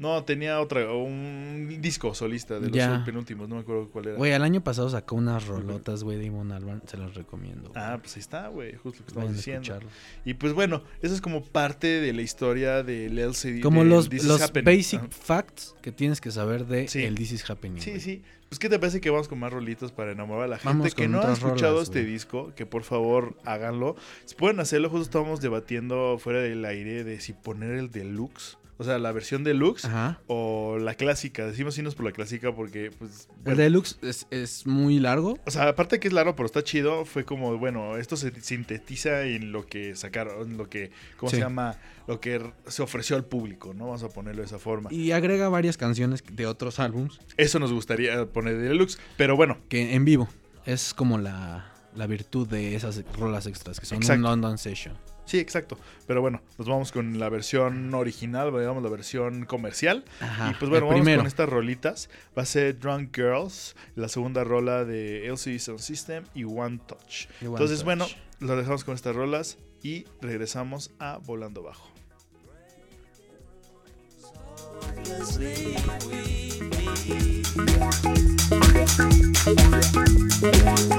No, 0.00 0.24
tenía 0.24 0.60
otra, 0.60 0.90
un 0.92 1.78
disco 1.80 2.14
solista 2.14 2.54
de 2.58 2.68
los 2.68 2.72
Ya. 2.76 3.02
penúltimos, 3.04 3.48
no 3.50 3.56
me 3.56 3.60
acuerdo 3.60 3.90
cuál 3.90 4.06
era. 4.08 4.16
Güey, 4.16 4.32
el 4.32 4.42
año 4.42 4.62
pasado 4.64 4.88
sacó 4.88 5.14
unas 5.14 5.46
rolotas, 5.46 6.02
güey, 6.02 6.24
Damon 6.24 6.50
Albarn. 6.52 6.82
Se 6.86 6.96
las 6.96 7.14
recomiendo. 7.14 7.70
Ah, 7.74 7.98
pues 8.00 8.16
ahí 8.16 8.20
está, 8.20 8.48
güey, 8.48 8.74
justo 8.76 9.00
lo 9.00 9.04
que 9.04 9.10
estamos 9.10 9.36
diciendo. 9.36 9.60
escucharlo. 9.62 9.90
Y 10.24 10.34
pues 10.34 10.54
bueno, 10.54 10.82
eso 11.02 11.14
es 11.14 11.20
como 11.20 11.44
parte 11.44 11.86
de 12.00 12.12
la 12.14 12.22
historia 12.22 12.82
del 12.82 13.18
LCD. 13.18 13.60
Como 13.60 13.80
del 13.80 13.90
los, 13.90 14.08
This 14.08 14.24
los 14.24 14.40
basic 14.64 15.10
facts 15.10 15.76
que 15.82 15.92
tienes 15.92 16.20
que 16.22 16.30
saber 16.30 16.66
de 16.66 16.88
Sí. 16.88 17.04
el 17.04 17.14
This 17.14 17.32
is 17.32 17.50
Happening. 17.50 17.82
Sí, 17.82 18.00
sí. 18.00 18.22
Pues, 18.48 18.58
¿qué 18.58 18.68
te 18.68 18.78
parece 18.80 19.00
que 19.00 19.10
vamos 19.10 19.28
con 19.28 19.38
más 19.38 19.52
rolitas 19.52 19.92
para 19.92 20.10
enamorar 20.12 20.44
a 20.44 20.48
la 20.48 20.56
gente 20.58 20.68
Vamos 20.78 20.94
que 20.94 21.06
no 21.08 21.20
ha 21.20 21.32
escuchado 21.34 21.74
rolas, 21.74 21.88
este 21.88 22.04
disco? 22.04 22.52
Que 22.56 22.66
por 22.66 22.82
favor 22.82 23.36
háganlo. 23.44 23.94
Si 24.24 24.34
pueden 24.34 24.58
hacerlo, 24.58 24.88
justo 24.90 25.04
estábamos 25.04 25.40
debatiendo 25.40 26.18
fuera 26.18 26.40
del 26.40 26.64
aire 26.64 27.04
de 27.04 27.20
si 27.20 27.32
poner 27.32 27.72
el 27.76 27.90
deluxe, 27.92 28.56
o 28.80 28.84
sea, 28.84 28.98
la 28.98 29.12
versión 29.12 29.44
deluxe 29.44 29.84
Ajá. 29.84 30.18
o 30.26 30.78
la 30.78 30.94
clásica. 30.94 31.46
Decimos 31.46 31.76
irnos 31.76 31.94
por 31.94 32.06
la 32.06 32.12
clásica 32.12 32.54
porque, 32.54 32.90
pues, 32.98 33.28
El 33.44 33.58
deluxe 33.58 33.98
es, 34.00 34.26
es 34.30 34.66
muy 34.66 34.98
largo. 34.98 35.38
o 35.44 35.50
sea, 35.50 35.68
aparte 35.68 36.00
que 36.00 36.08
es 36.08 36.14
largo, 36.14 36.34
pero 36.34 36.46
está 36.46 36.64
chido, 36.64 37.04
fue 37.04 37.26
como, 37.26 37.58
bueno, 37.58 37.98
esto 37.98 38.16
se 38.16 38.32
sintetiza 38.40 39.24
en 39.24 39.52
lo 39.52 39.66
que 39.66 39.94
sacaron, 39.96 40.50
en 40.50 40.56
lo 40.56 40.70
que, 40.70 40.90
¿cómo 41.18 41.28
Sí. 41.28 41.36
se 41.36 41.42
llama? 41.42 41.76
Lo 42.06 42.20
que 42.20 42.40
se 42.66 42.82
ofreció 42.82 43.16
al 43.16 43.24
público, 43.26 43.74
¿no? 43.74 43.84
Vamos 43.86 44.02
a 44.02 44.08
ponerlo 44.08 44.40
de 44.40 44.46
esa 44.46 44.58
forma. 44.58 44.90
Y 44.92 45.12
agrega 45.12 45.48
varias 45.50 45.76
canciones 45.76 46.24
de 46.32 46.46
otros 46.46 46.80
álbums 46.80 47.20
Eso 47.36 47.58
nos 47.58 47.72
gustaría 47.72 48.26
poner 48.26 48.56
de 48.56 48.68
deluxe, 48.68 48.98
pero 49.18 49.36
bueno, 49.36 49.58
que 49.68 49.94
en 49.94 50.04
vivo 50.06 50.28
es 50.64 50.94
como 50.94 51.18
la, 51.18 51.70
la 51.94 52.06
virtud 52.06 52.48
de 52.48 52.74
esas 52.74 53.02
rolas 53.18 53.46
extras 53.46 53.78
que 53.78 53.84
son 53.86 53.98
Exacto. 53.98 54.18
un 54.18 54.22
London 54.22 54.56
Session. 54.58 54.94
Sí, 55.30 55.38
exacto. 55.38 55.78
Pero 56.08 56.22
bueno, 56.22 56.42
nos 56.58 56.66
vamos 56.66 56.90
con 56.90 57.20
la 57.20 57.28
versión 57.28 57.94
original, 57.94 58.50
digamos 58.50 58.82
la 58.82 58.88
versión 58.88 59.46
comercial. 59.46 60.04
Ajá. 60.18 60.50
y 60.50 60.54
pues 60.54 60.68
bueno, 60.68 60.86
vamos 60.86 61.02
primero. 61.02 61.20
con 61.20 61.28
estas 61.28 61.48
rolitas. 61.48 62.10
Va 62.36 62.42
a 62.42 62.46
ser 62.46 62.80
Drunk 62.80 63.14
Girls, 63.14 63.76
la 63.94 64.08
segunda 64.08 64.42
rola 64.42 64.84
de 64.84 65.28
LCD 65.28 65.60
Sound 65.60 65.78
System 65.78 66.24
y 66.34 66.42
One 66.42 66.80
Touch. 66.84 67.28
Y 67.40 67.44
One 67.46 67.54
Entonces, 67.54 67.78
Touch. 67.78 67.84
bueno, 67.84 68.06
lo 68.40 68.56
dejamos 68.56 68.82
con 68.82 68.96
estas 68.96 69.14
rolas 69.14 69.56
y 69.84 70.04
regresamos 70.20 70.90
a 70.98 71.18
Volando 71.18 71.62
Bajo. 71.62 71.88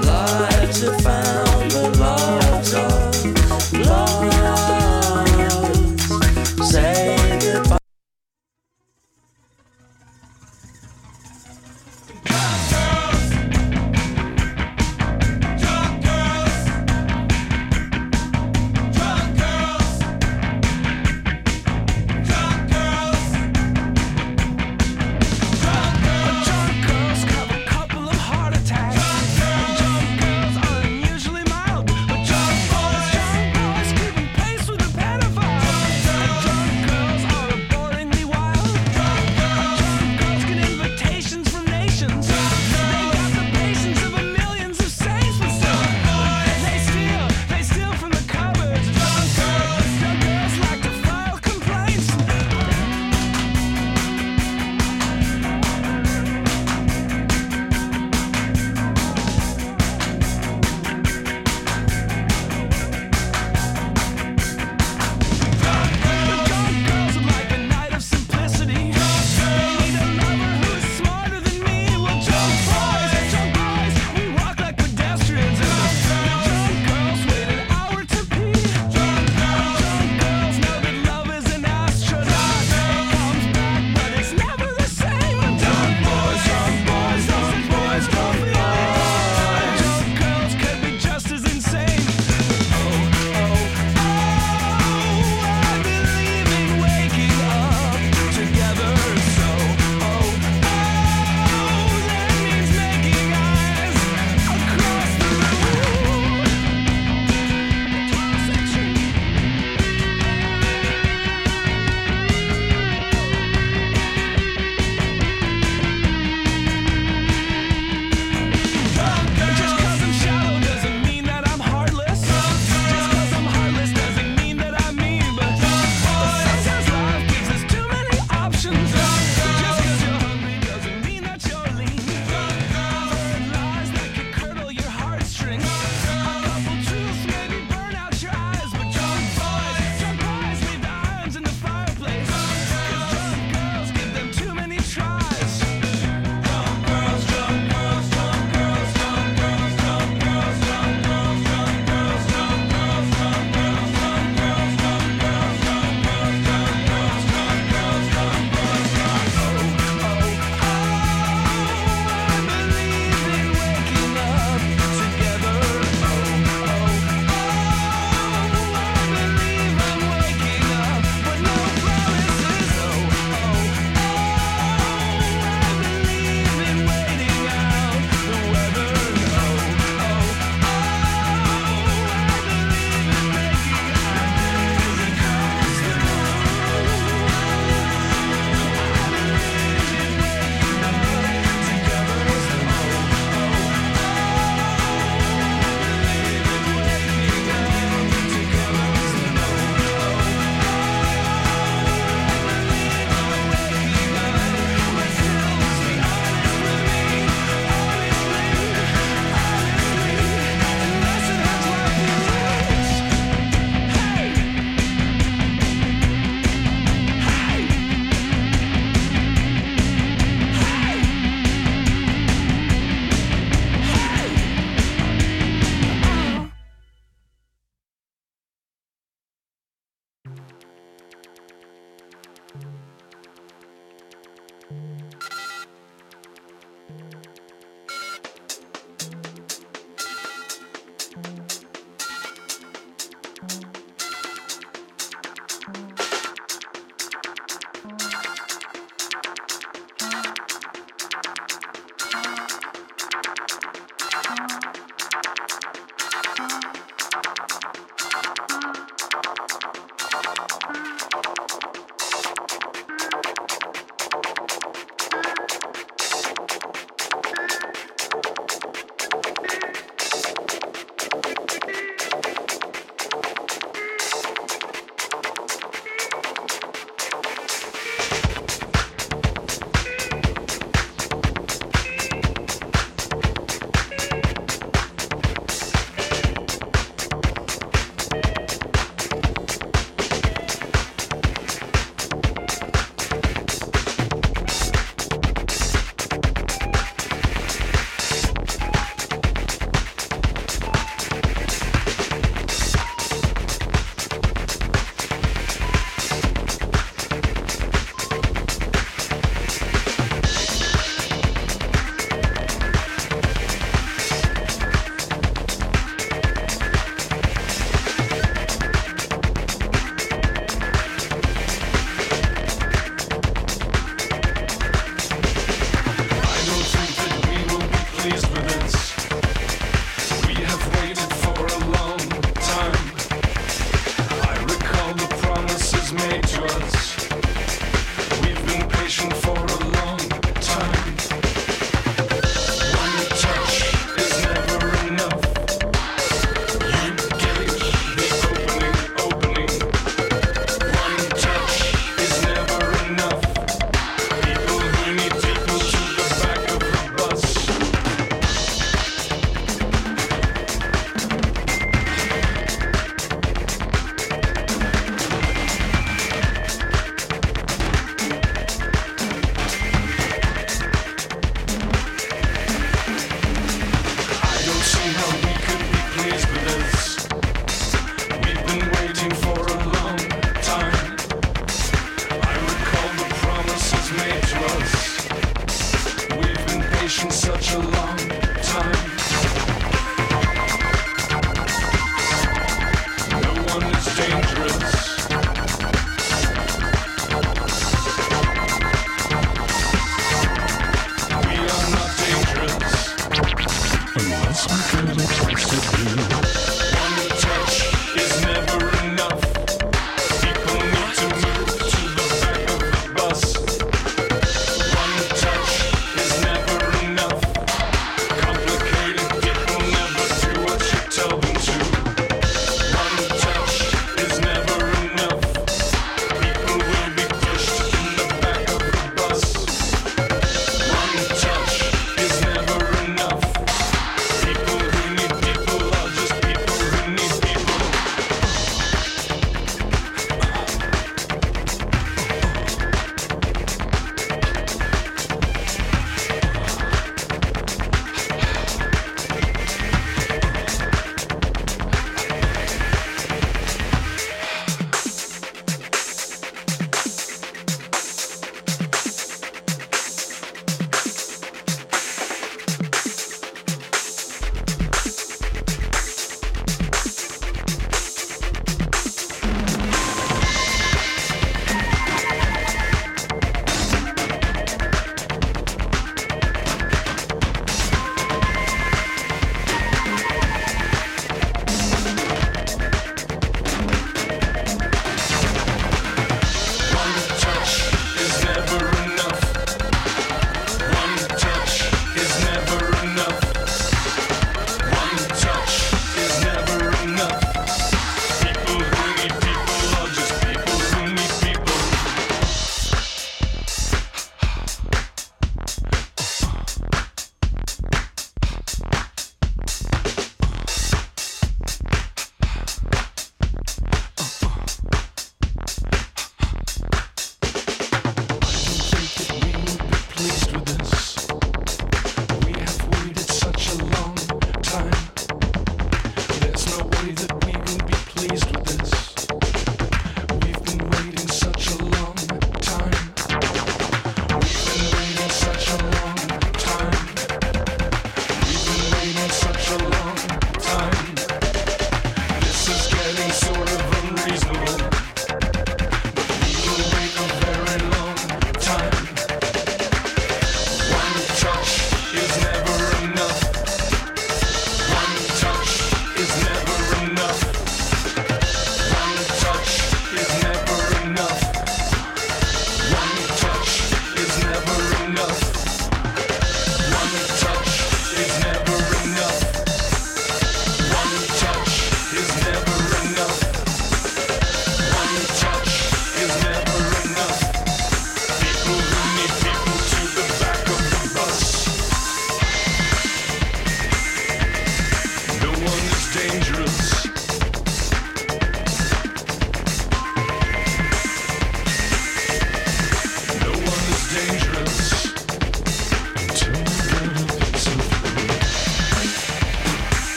Lives 0.00 0.82
have 0.82 1.02
found 1.02 1.70
the 1.70 2.41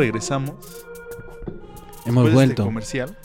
regresamos. 0.00 0.54
Hemos 2.06 2.24
este 2.24 2.34
vuelto. 2.34 2.64
comercial. 2.64 3.16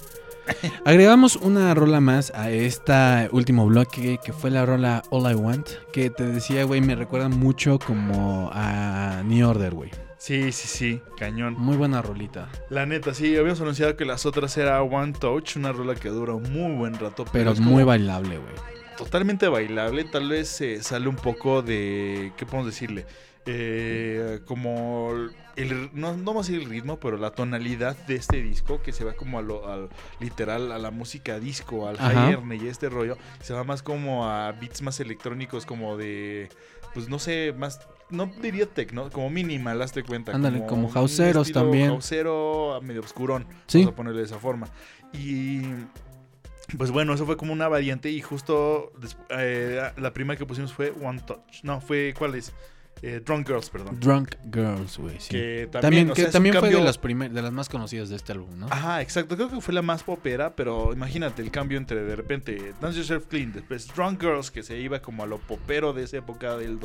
Agregamos 0.85 1.37
una 1.37 1.73
rola 1.73 2.01
más 2.01 2.31
a 2.35 2.51
este 2.51 3.29
último 3.31 3.65
bloque, 3.65 4.19
que 4.23 4.33
fue 4.33 4.51
la 4.51 4.65
rola 4.65 5.01
All 5.09 5.31
I 5.31 5.35
Want, 5.35 5.67
que 5.91 6.09
te 6.09 6.25
decía, 6.25 6.65
güey, 6.65 6.81
me 6.81 6.95
recuerda 6.95 7.29
mucho 7.29 7.79
como 7.79 8.49
a 8.53 9.23
New 9.25 9.47
Order, 9.47 9.73
güey. 9.73 9.91
Sí, 10.17 10.51
sí, 10.51 10.67
sí, 10.67 11.01
cañón. 11.17 11.55
Muy 11.57 11.77
buena 11.77 12.01
rolita, 12.01 12.49
La 12.69 12.85
neta, 12.85 13.13
sí, 13.13 13.35
habíamos 13.37 13.61
anunciado 13.61 13.95
que 13.95 14.05
las 14.05 14.25
otras 14.25 14.55
era 14.57 14.81
One 14.81 15.13
Touch, 15.13 15.55
una 15.55 15.71
rola 15.71 15.95
que 15.95 16.09
dura 16.09 16.33
un 16.33 16.51
muy 16.51 16.75
buen 16.75 16.93
rato, 16.95 17.23
pero, 17.25 17.31
pero 17.31 17.51
es 17.51 17.59
muy 17.59 17.83
bailable, 17.83 18.37
güey. 18.37 18.53
totalmente 18.97 19.47
bailable. 19.47 20.03
Tal 20.03 20.29
vez 20.29 20.59
eh, 20.61 20.83
sale 20.83 21.07
un 21.07 21.15
poco 21.15 21.61
de, 21.61 22.33
¿qué 22.37 22.45
podemos 22.45 22.65
decirle? 22.67 23.05
Eh, 23.47 24.41
como 24.45 25.11
el, 25.55 25.89
no, 25.93 26.17
no 26.17 26.23
vamos 26.25 26.47
a 26.47 26.51
decir 26.51 26.63
el 26.63 26.69
ritmo, 26.69 26.99
pero 26.99 27.17
la 27.17 27.31
tonalidad 27.31 27.95
de 28.07 28.15
este 28.15 28.41
disco 28.41 28.81
que 28.81 28.91
se 28.91 29.03
va 29.03 29.13
como 29.13 29.37
a 29.39 29.41
lo, 29.41 29.69
al 29.71 29.89
literal 30.19 30.71
a 30.71 30.79
la 30.79 30.89
música 30.91 31.39
disco, 31.39 31.87
al 31.87 31.97
erne 32.31 32.55
y 32.55 32.67
este 32.67 32.89
rollo, 32.89 33.17
se 33.41 33.53
va 33.53 33.63
más 33.63 33.83
como 33.83 34.27
a 34.27 34.51
beats 34.53 34.81
más 34.81 34.99
electrónicos, 34.99 35.65
como 35.65 35.95
de, 35.95 36.49
pues 36.93 37.07
no 37.07 37.19
sé, 37.19 37.53
más 37.57 37.79
no 38.09 38.31
diría 38.41 38.65
techno, 38.67 39.09
como 39.11 39.29
minimal, 39.29 39.81
hazte 39.81 40.03
cuenta. 40.03 40.31
Ándale, 40.33 40.65
como 40.65 40.87
un 40.87 40.93
houseeros 40.93 41.51
también. 41.51 41.89
Houseero 41.89 42.79
medio 42.81 43.01
oscurón, 43.01 43.45
Sí. 43.67 43.79
vamos 43.79 43.93
a 43.93 43.95
ponerle 43.95 44.19
de 44.19 44.25
esa 44.25 44.39
forma. 44.39 44.67
Y 45.13 45.61
pues 46.77 46.89
bueno, 46.91 47.13
eso 47.13 47.25
fue 47.25 47.37
como 47.37 47.53
una 47.53 47.67
variante 47.67 48.09
y 48.09 48.21
justo 48.21 48.91
eh, 49.29 49.91
la 49.97 50.13
primera 50.13 50.37
que 50.37 50.45
pusimos 50.45 50.73
fue 50.73 50.91
One 50.99 51.21
Touch. 51.25 51.63
No, 51.63 51.79
fue, 51.79 52.13
¿cuál 52.17 52.35
es? 52.35 52.53
Eh, 53.07 53.21
Drunk 53.23 53.47
Girls, 53.47 53.69
perdón. 53.69 53.99
Drunk 53.99 54.31
Girls, 54.51 54.97
güey, 54.97 55.19
sí. 55.19 55.29
Que 55.29 55.67
también, 55.71 55.81
también 55.81 56.09
o 56.09 56.13
que 56.15 56.21
sea, 56.21 56.29
es 56.29 56.33
un 56.33 56.33
también 56.33 56.53
fue 56.55 56.61
cambio- 56.61 56.79
de 56.79 56.83
las, 56.85 56.97
primer- 56.97 57.31
de 57.31 57.41
las 57.43 57.51
más 57.51 57.69
conocidas 57.69 58.09
de 58.09 58.15
este 58.15 58.31
álbum, 58.31 58.49
¿no? 58.57 58.65
Ajá, 58.71 59.01
exacto. 59.03 59.35
Creo 59.35 59.49
que 59.49 59.61
fue 59.61 59.73
la 59.75 59.83
más 59.83 60.01
popera, 60.01 60.55
pero 60.55 60.91
imagínate 60.91 61.43
el 61.43 61.51
cambio 61.51 61.77
entre 61.77 62.03
de 62.03 62.15
repente 62.15 62.73
Dance 62.81 62.97
Yourself 62.97 63.27
Clean, 63.27 63.53
después 63.53 63.87
Drunk 63.93 64.19
Girls, 64.21 64.49
que 64.49 64.63
se 64.63 64.79
iba 64.79 64.99
como 65.03 65.21
a 65.23 65.27
lo 65.27 65.37
popero 65.37 65.93
de 65.93 66.03
esa 66.03 66.17
época 66.17 66.57
del 66.57 66.79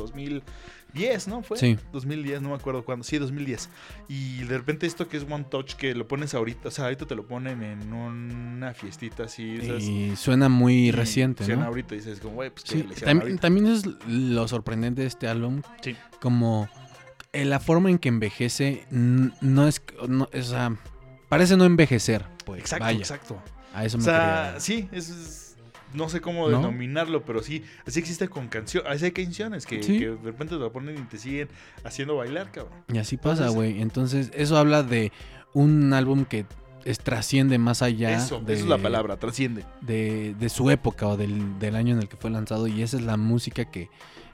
2010, 0.93 1.27
¿no? 1.27 1.41
Fue 1.43 1.57
Sí. 1.57 1.77
2010, 1.91 2.41
no 2.41 2.49
me 2.49 2.55
acuerdo 2.55 2.83
cuándo. 2.83 3.03
Sí, 3.03 3.17
2010. 3.17 3.69
Y 4.07 4.43
de 4.43 4.57
repente 4.57 4.85
esto 4.87 5.07
que 5.07 5.17
es 5.17 5.23
One 5.29 5.45
Touch, 5.49 5.73
que 5.73 5.95
lo 5.95 6.07
pones 6.07 6.33
ahorita, 6.33 6.67
o 6.69 6.71
sea, 6.71 6.85
ahorita 6.85 7.05
te 7.05 7.15
lo 7.15 7.25
ponen 7.25 7.63
en 7.63 7.93
una 7.93 8.73
fiestita 8.73 9.23
así. 9.23 9.57
o 9.59 9.77
Y 9.77 10.15
suena 10.15 10.49
muy 10.49 10.87
y 10.87 10.91
reciente, 10.91 11.45
suena 11.45 11.61
¿no? 11.63 11.67
ahorita 11.69 11.95
y 11.95 11.99
dices 11.99 12.19
como, 12.19 12.35
güey, 12.35 12.49
pues 12.49 12.63
Sí, 12.67 12.83
también, 13.03 13.37
también 13.37 13.67
es 13.67 13.83
lo 14.07 14.47
sorprendente 14.47 15.01
de 15.01 15.07
este 15.07 15.27
álbum. 15.27 15.61
Sí. 15.81 15.95
Como 16.21 16.69
eh, 17.33 17.45
la 17.45 17.59
forma 17.61 17.89
en 17.89 17.97
que 17.97 18.09
envejece 18.09 18.85
no 18.91 19.67
es, 19.67 19.81
no, 20.07 20.27
o 20.33 20.41
sea, 20.41 20.75
parece 21.29 21.55
no 21.55 21.63
envejecer, 21.65 22.25
pues. 22.45 22.59
Exacto, 22.61 22.83
vaya, 22.85 22.99
exacto. 22.99 23.41
a 23.73 23.85
eso 23.85 23.95
O 23.95 23.99
me 23.99 24.03
sea, 24.03 24.43
quería- 24.55 24.59
sí, 24.59 24.89
es- 24.91 25.40
no 25.93 26.09
sé 26.09 26.21
cómo 26.21 26.49
¿No? 26.49 26.57
denominarlo, 26.57 27.23
pero 27.23 27.41
sí, 27.43 27.63
así 27.85 27.99
existe 27.99 28.27
con 28.27 28.47
canciones, 28.47 28.89
así 28.91 29.05
hay 29.05 29.11
canciones 29.11 29.65
que, 29.65 29.81
Sí. 29.83 29.99
que 29.99 30.09
de 30.11 30.17
repente 30.23 30.55
te 30.55 30.59
lo 30.61 30.71
ponen 30.71 30.97
y 30.97 31.01
te 31.01 31.17
siguen 31.17 31.47
haciendo 31.83 32.15
bailar, 32.15 32.51
cabrón. 32.51 32.73
Y 32.93 32.97
así 32.97 33.17
pasa, 33.17 33.49
güey. 33.49 33.81
Entonces, 33.81 34.31
eso 34.33 34.57
habla 34.57 34.83
de 34.83 35.11
un 35.53 35.91
álbum 35.93 36.25
que 36.25 36.45
es- 36.85 36.99
trasciende 36.99 37.57
más 37.57 37.81
allá 37.81 38.15
Eso, 38.15 38.39
de, 38.39 38.53
esa 38.53 38.63
es 38.63 38.69
la 38.69 38.77
palabra, 38.77 39.17
trasciende. 39.17 39.63
de, 39.81 40.33
de 40.39 40.49
su 40.49 40.69
época 40.71 41.07
o 41.07 41.17
del, 41.17 41.59
del 41.59 41.75
año 41.75 41.93
en 41.95 42.01
el 42.01 42.07
que 42.09 42.17
fue 42.17 42.29
lanzado. 42.31 42.67
Y 42.67 42.81
esa 42.81 42.97
es 42.97 43.03
la 43.03 43.17
música 43.17 43.65
que, 43.69 43.89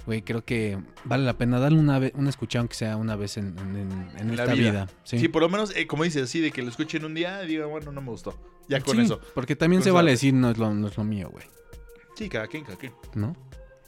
güey, 0.06 0.22
creo 0.22 0.46
que 0.46 0.78
vale 1.04 1.26
la 1.26 1.38
pena 1.38 1.60
darle 1.60 1.80
una, 1.80 2.00
ve- 2.00 2.14
una 2.16 2.30
escuchada, 2.30 2.62
aunque 2.62 2.76
sea 2.76 2.96
una 2.96 3.16
vez 3.18 3.36
en, 3.38 3.58
en- 3.60 3.76
en- 3.76 4.12
en 4.30 4.36
la 4.38 4.44
esta 4.44 4.54
vida. 4.56 4.72
vida. 4.72 4.88
Sí, 5.04 5.20
Sí, 5.20 5.28
por 5.28 5.42
lo 5.42 5.50
menos, 5.50 5.76
eh, 5.76 5.88
como 5.88 6.04
dices, 6.06 6.24
así 6.24 6.40
de 6.40 6.52
que 6.52 6.62
lo 6.62 6.70
escuchen 6.70 7.04
un 7.04 7.14
día 7.16 7.44
y 7.44 7.48
digan, 7.48 7.70
bueno, 7.70 7.92
no 7.92 8.00
me 8.02 8.12
gustó. 8.12 8.34
Ya 8.68 8.82
con 8.82 8.96
Sí, 8.98 9.04
eso. 9.04 9.20
Porque 9.34 9.56
también 9.56 9.82
se 9.82 9.92
vale 9.92 10.12
decir 10.12 10.34
no 10.34 10.50
es 10.52 10.58
lo, 10.58 10.74
no 10.74 10.88
es 10.88 10.98
lo 10.98 11.04
mío, 11.04 11.30
güey. 11.32 11.46
Sí, 12.18 12.28
cada 12.30 12.48
quien, 12.48 12.64
cada 12.64 12.78
quien. 12.78 12.94
¿No? 13.14 13.36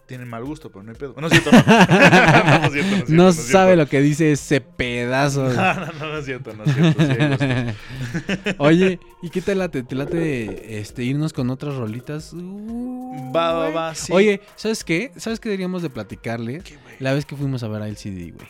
Tienen 0.05 0.27
mal 0.27 0.43
gusto, 0.43 0.71
pero 0.71 0.81
no 0.81 0.91
hay 0.91 0.97
pedo. 0.97 1.13
No 1.19 1.27
es 1.27 1.33
cierto, 1.33 1.51
no. 1.51 1.57
no, 1.67 2.59
no 2.59 2.65
es 2.65 2.71
cierto, 2.73 2.89
no 2.89 2.95
es 2.95 3.05
cierto, 3.05 3.05
No 3.13 3.31
sabe 3.33 3.75
lo 3.75 3.85
que 3.87 4.01
dice 4.01 4.31
ese 4.31 4.59
pedazo. 4.59 5.49
de- 5.49 5.55
No, 5.55 5.73
no, 5.75 5.85
no, 5.85 6.07
no 6.13 6.17
es 6.17 6.25
cierto, 6.25 6.53
no 6.53 6.63
es 6.63 6.73
cierto. 6.73 7.03
sí. 7.45 8.53
Oye, 8.57 8.99
¿y 9.21 9.29
qué 9.29 9.41
te 9.41 9.53
late? 9.53 9.83
¿Te 9.83 9.93
late 9.95 10.79
este, 10.79 11.03
irnos 11.03 11.31
con 11.33 11.49
otras 11.51 11.75
rolitas? 11.75 12.33
Uh, 12.33 13.31
Va, 13.35 13.53
va, 13.53 13.69
va, 13.69 13.93
sí. 13.95 14.11
Oye, 14.11 14.41
¿sabes 14.55 14.83
qué? 14.83 15.11
¿Sabes 15.17 15.39
qué 15.39 15.49
deberíamos 15.49 15.83
de 15.83 15.91
platicarle? 15.91 16.63
La 16.99 17.13
vez 17.13 17.25
que 17.25 17.35
fuimos 17.35 17.61
a 17.61 17.67
ver 17.67 17.83
a 17.83 17.87
LCD, 17.87 18.33
güey. 18.33 18.47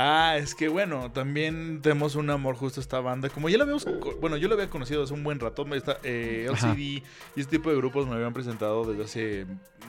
Ah, 0.00 0.36
es 0.38 0.54
que 0.54 0.68
bueno, 0.68 1.10
también 1.10 1.80
tenemos 1.82 2.14
un 2.14 2.30
amor 2.30 2.54
justo 2.54 2.78
a 2.78 2.82
esta 2.82 3.00
banda. 3.00 3.28
Como 3.30 3.48
ya 3.48 3.58
la 3.58 3.64
habíamos, 3.64 3.84
bueno, 4.20 4.36
yo 4.36 4.46
la 4.46 4.54
había 4.54 4.70
conocido 4.70 5.02
hace 5.02 5.12
un 5.12 5.24
buen 5.24 5.40
rato. 5.40 5.66
está- 5.74 5.98
eh, 6.04 6.46
Ajá. 6.52 6.68
LCD 6.70 6.80
y 6.80 7.02
este 7.40 7.56
tipo 7.56 7.68
de 7.70 7.76
grupos 7.76 8.06
me 8.06 8.14
habían 8.14 8.32
presentado 8.32 8.84
desde 8.84 9.02
hace, 9.04 9.46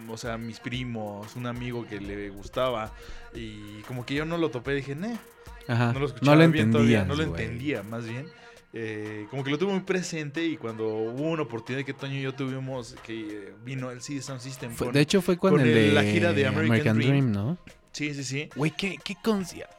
o 0.10 0.18
sea, 0.18 0.40
mis 0.40 0.60
primos, 0.60 1.36
un 1.36 1.46
amigo 1.46 1.86
que 1.88 2.02
le 2.02 2.30
gustaba. 2.32 2.92
Y 3.36 3.82
como 3.88 4.04
que 4.04 4.16
yo 4.16 4.26
no 4.26 4.38
lo 4.40 4.50
topé, 4.50 4.74
dije, 4.74 4.96
"Nah, 4.96 5.16
Ajá. 5.68 5.94
no 5.94 6.00
lo 6.00 6.08
escuchaba 6.08 6.36
no 6.38 6.44
lo 6.44 6.52
bien 6.52 6.72
todavía, 6.72 7.06
no 7.06 7.14
lo 7.14 7.28
güey. 7.28 7.44
entendía, 7.44 7.84
más 7.84 8.08
bien. 8.08 8.26
Eh, 8.74 9.28
como 9.30 9.44
que 9.44 9.52
lo 9.52 9.58
tuve 9.60 9.72
muy 9.74 9.82
presente 9.82 10.44
y 10.44 10.58
cuando 10.58 10.88
hubo 10.88 11.30
una 11.30 11.44
oportunidad 11.44 11.86
que 11.86 11.94
Toño 11.94 12.16
y 12.16 12.22
yo 12.24 12.34
tuvimos, 12.34 12.96
que 13.04 13.54
vino 13.64 13.92
el 13.92 14.02
CD 14.02 14.22
Sound 14.24 14.42
System. 14.42 14.72
Fue- 14.72 14.88
con- 14.88 14.94
de 14.96 15.02
hecho, 15.02 15.22
fue 15.22 15.38
con, 15.38 15.52
con 15.52 15.62
el 15.62 15.68
el- 15.70 15.74
de 15.76 15.92
la 15.92 16.04
gira 16.04 16.34
de 16.34 16.48
American 16.48 16.98
Dream. 16.98 17.32
¿no? 17.32 17.58
Sí, 17.92 18.14
sí, 18.16 18.24
sí. 18.24 18.50
Güey, 18.56 18.72
qué, 18.72 18.98
qué. 19.04 19.16
La 19.24 19.79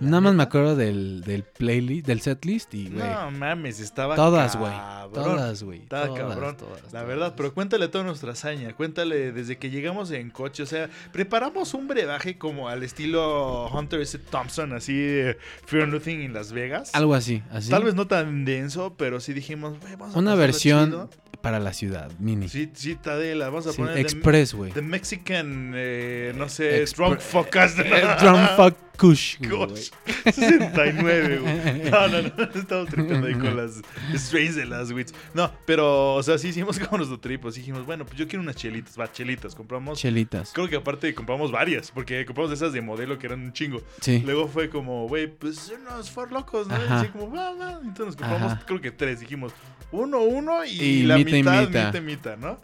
Nada 0.00 0.20
más 0.20 0.34
me 0.34 0.42
acuerdo 0.42 0.74
del, 0.74 1.22
del 1.22 1.42
playlist, 1.44 2.06
del 2.06 2.20
setlist 2.20 2.74
y, 2.74 2.88
güey. 2.88 3.08
No 3.08 3.30
mames, 3.30 3.78
estaba 3.80 4.16
todas, 4.16 4.56
güey. 4.56 4.72
Todas, 5.12 5.62
güey. 5.62 5.80
Estaba 5.80 6.06
todas, 6.06 6.20
cabrón. 6.20 6.56
todas, 6.56 6.82
La 6.84 6.88
todas. 6.90 7.06
verdad, 7.06 7.34
pero 7.36 7.54
cuéntale 7.54 7.88
toda 7.88 8.04
nuestra 8.04 8.32
hazaña. 8.32 8.72
Cuéntale 8.74 9.32
desde 9.32 9.58
que 9.58 9.70
llegamos 9.70 10.10
en 10.10 10.30
coche. 10.30 10.62
O 10.62 10.66
sea, 10.66 10.88
preparamos 11.12 11.74
un 11.74 11.86
brebaje 11.88 12.38
como 12.38 12.68
al 12.68 12.82
estilo 12.82 13.68
Hunter 13.68 14.00
S. 14.00 14.18
Thompson, 14.18 14.72
así 14.72 14.94
de 14.96 15.36
Fear 15.66 15.88
Nothing 15.88 16.22
en 16.22 16.32
Las 16.32 16.52
Vegas. 16.52 16.90
Algo 16.94 17.14
así, 17.14 17.42
así. 17.50 17.70
Tal 17.70 17.84
vez 17.84 17.94
no 17.94 18.06
tan 18.06 18.44
denso, 18.44 18.94
pero 18.96 19.20
sí 19.20 19.32
dijimos, 19.32 19.78
"Güey, 19.80 19.96
vamos 19.96 20.16
a 20.16 20.18
Una 20.18 20.34
versión 20.34 20.86
chido". 20.90 21.10
para 21.42 21.58
la 21.60 21.72
ciudad, 21.72 22.10
mini. 22.18 22.48
Sí, 22.48 22.70
sí, 22.72 22.94
Tadela, 22.94 23.46
vamos 23.50 23.66
a 23.66 23.72
Sí, 23.72 23.76
poner 23.78 23.98
Express, 23.98 24.54
güey. 24.54 24.72
The, 24.72 24.80
Mexican, 24.82 25.72
eh, 25.74 26.32
no 26.36 26.48
sé, 26.48 26.82
Expre- 26.82 26.96
Drunk 26.96 27.20
Focus. 27.20 27.78
Eh, 27.84 28.46
fuck 28.56 28.76
Kush. 28.98 29.36
Gosh, 29.48 29.90
69, 30.24 31.38
güey. 31.38 31.90
No, 31.90 32.08
no, 32.08 32.22
no. 32.22 32.44
Estamos 32.54 32.88
tripeando 32.88 33.26
ahí 33.26 33.34
con 33.34 33.56
las 33.56 33.80
strains 34.14 34.54
de 34.54 34.66
las 34.66 34.90
wits. 34.92 35.14
No, 35.34 35.50
pero, 35.66 36.14
o 36.14 36.22
sea, 36.22 36.38
sí 36.38 36.48
hicimos 36.48 36.78
como 36.78 36.98
nuestro 36.98 37.18
trip. 37.18 37.44
Así 37.46 37.60
dijimos, 37.60 37.84
bueno, 37.86 38.04
pues 38.04 38.16
yo 38.18 38.28
quiero 38.28 38.42
unas 38.42 38.56
chelitas. 38.56 38.98
Va, 38.98 39.10
chelitas. 39.10 39.54
Compramos. 39.54 39.98
Chelitas. 39.98 40.52
Creo 40.52 40.68
que 40.68 40.76
aparte 40.76 41.14
compramos 41.14 41.50
varias, 41.50 41.90
porque 41.90 42.24
compramos 42.26 42.52
esas 42.52 42.72
de 42.72 42.80
modelo 42.80 43.18
que 43.18 43.26
eran 43.26 43.40
un 43.40 43.52
chingo. 43.52 43.82
Sí. 44.00 44.20
Luego 44.20 44.46
fue 44.48 44.68
como, 44.68 45.08
güey, 45.08 45.26
pues 45.26 45.72
unos 45.80 46.10
for 46.10 46.30
locos, 46.30 46.68
¿no? 46.68 46.74
Ajá. 46.76 47.00
así 47.00 47.08
como, 47.08 47.30
va, 47.30 47.54
va. 47.54 47.72
Entonces 47.82 48.06
nos 48.06 48.16
compramos, 48.16 48.52
Ajá. 48.52 48.62
creo 48.66 48.80
que 48.80 48.90
tres. 48.90 49.20
Dijimos, 49.20 49.52
uno, 49.90 50.20
uno 50.20 50.64
y, 50.64 50.70
Y 50.80 51.02
la 51.04 51.16
mitad, 51.18 51.66
mitad. 51.66 51.68
mitad, 51.68 52.00
mitad, 52.02 52.36
¿no? 52.36 52.58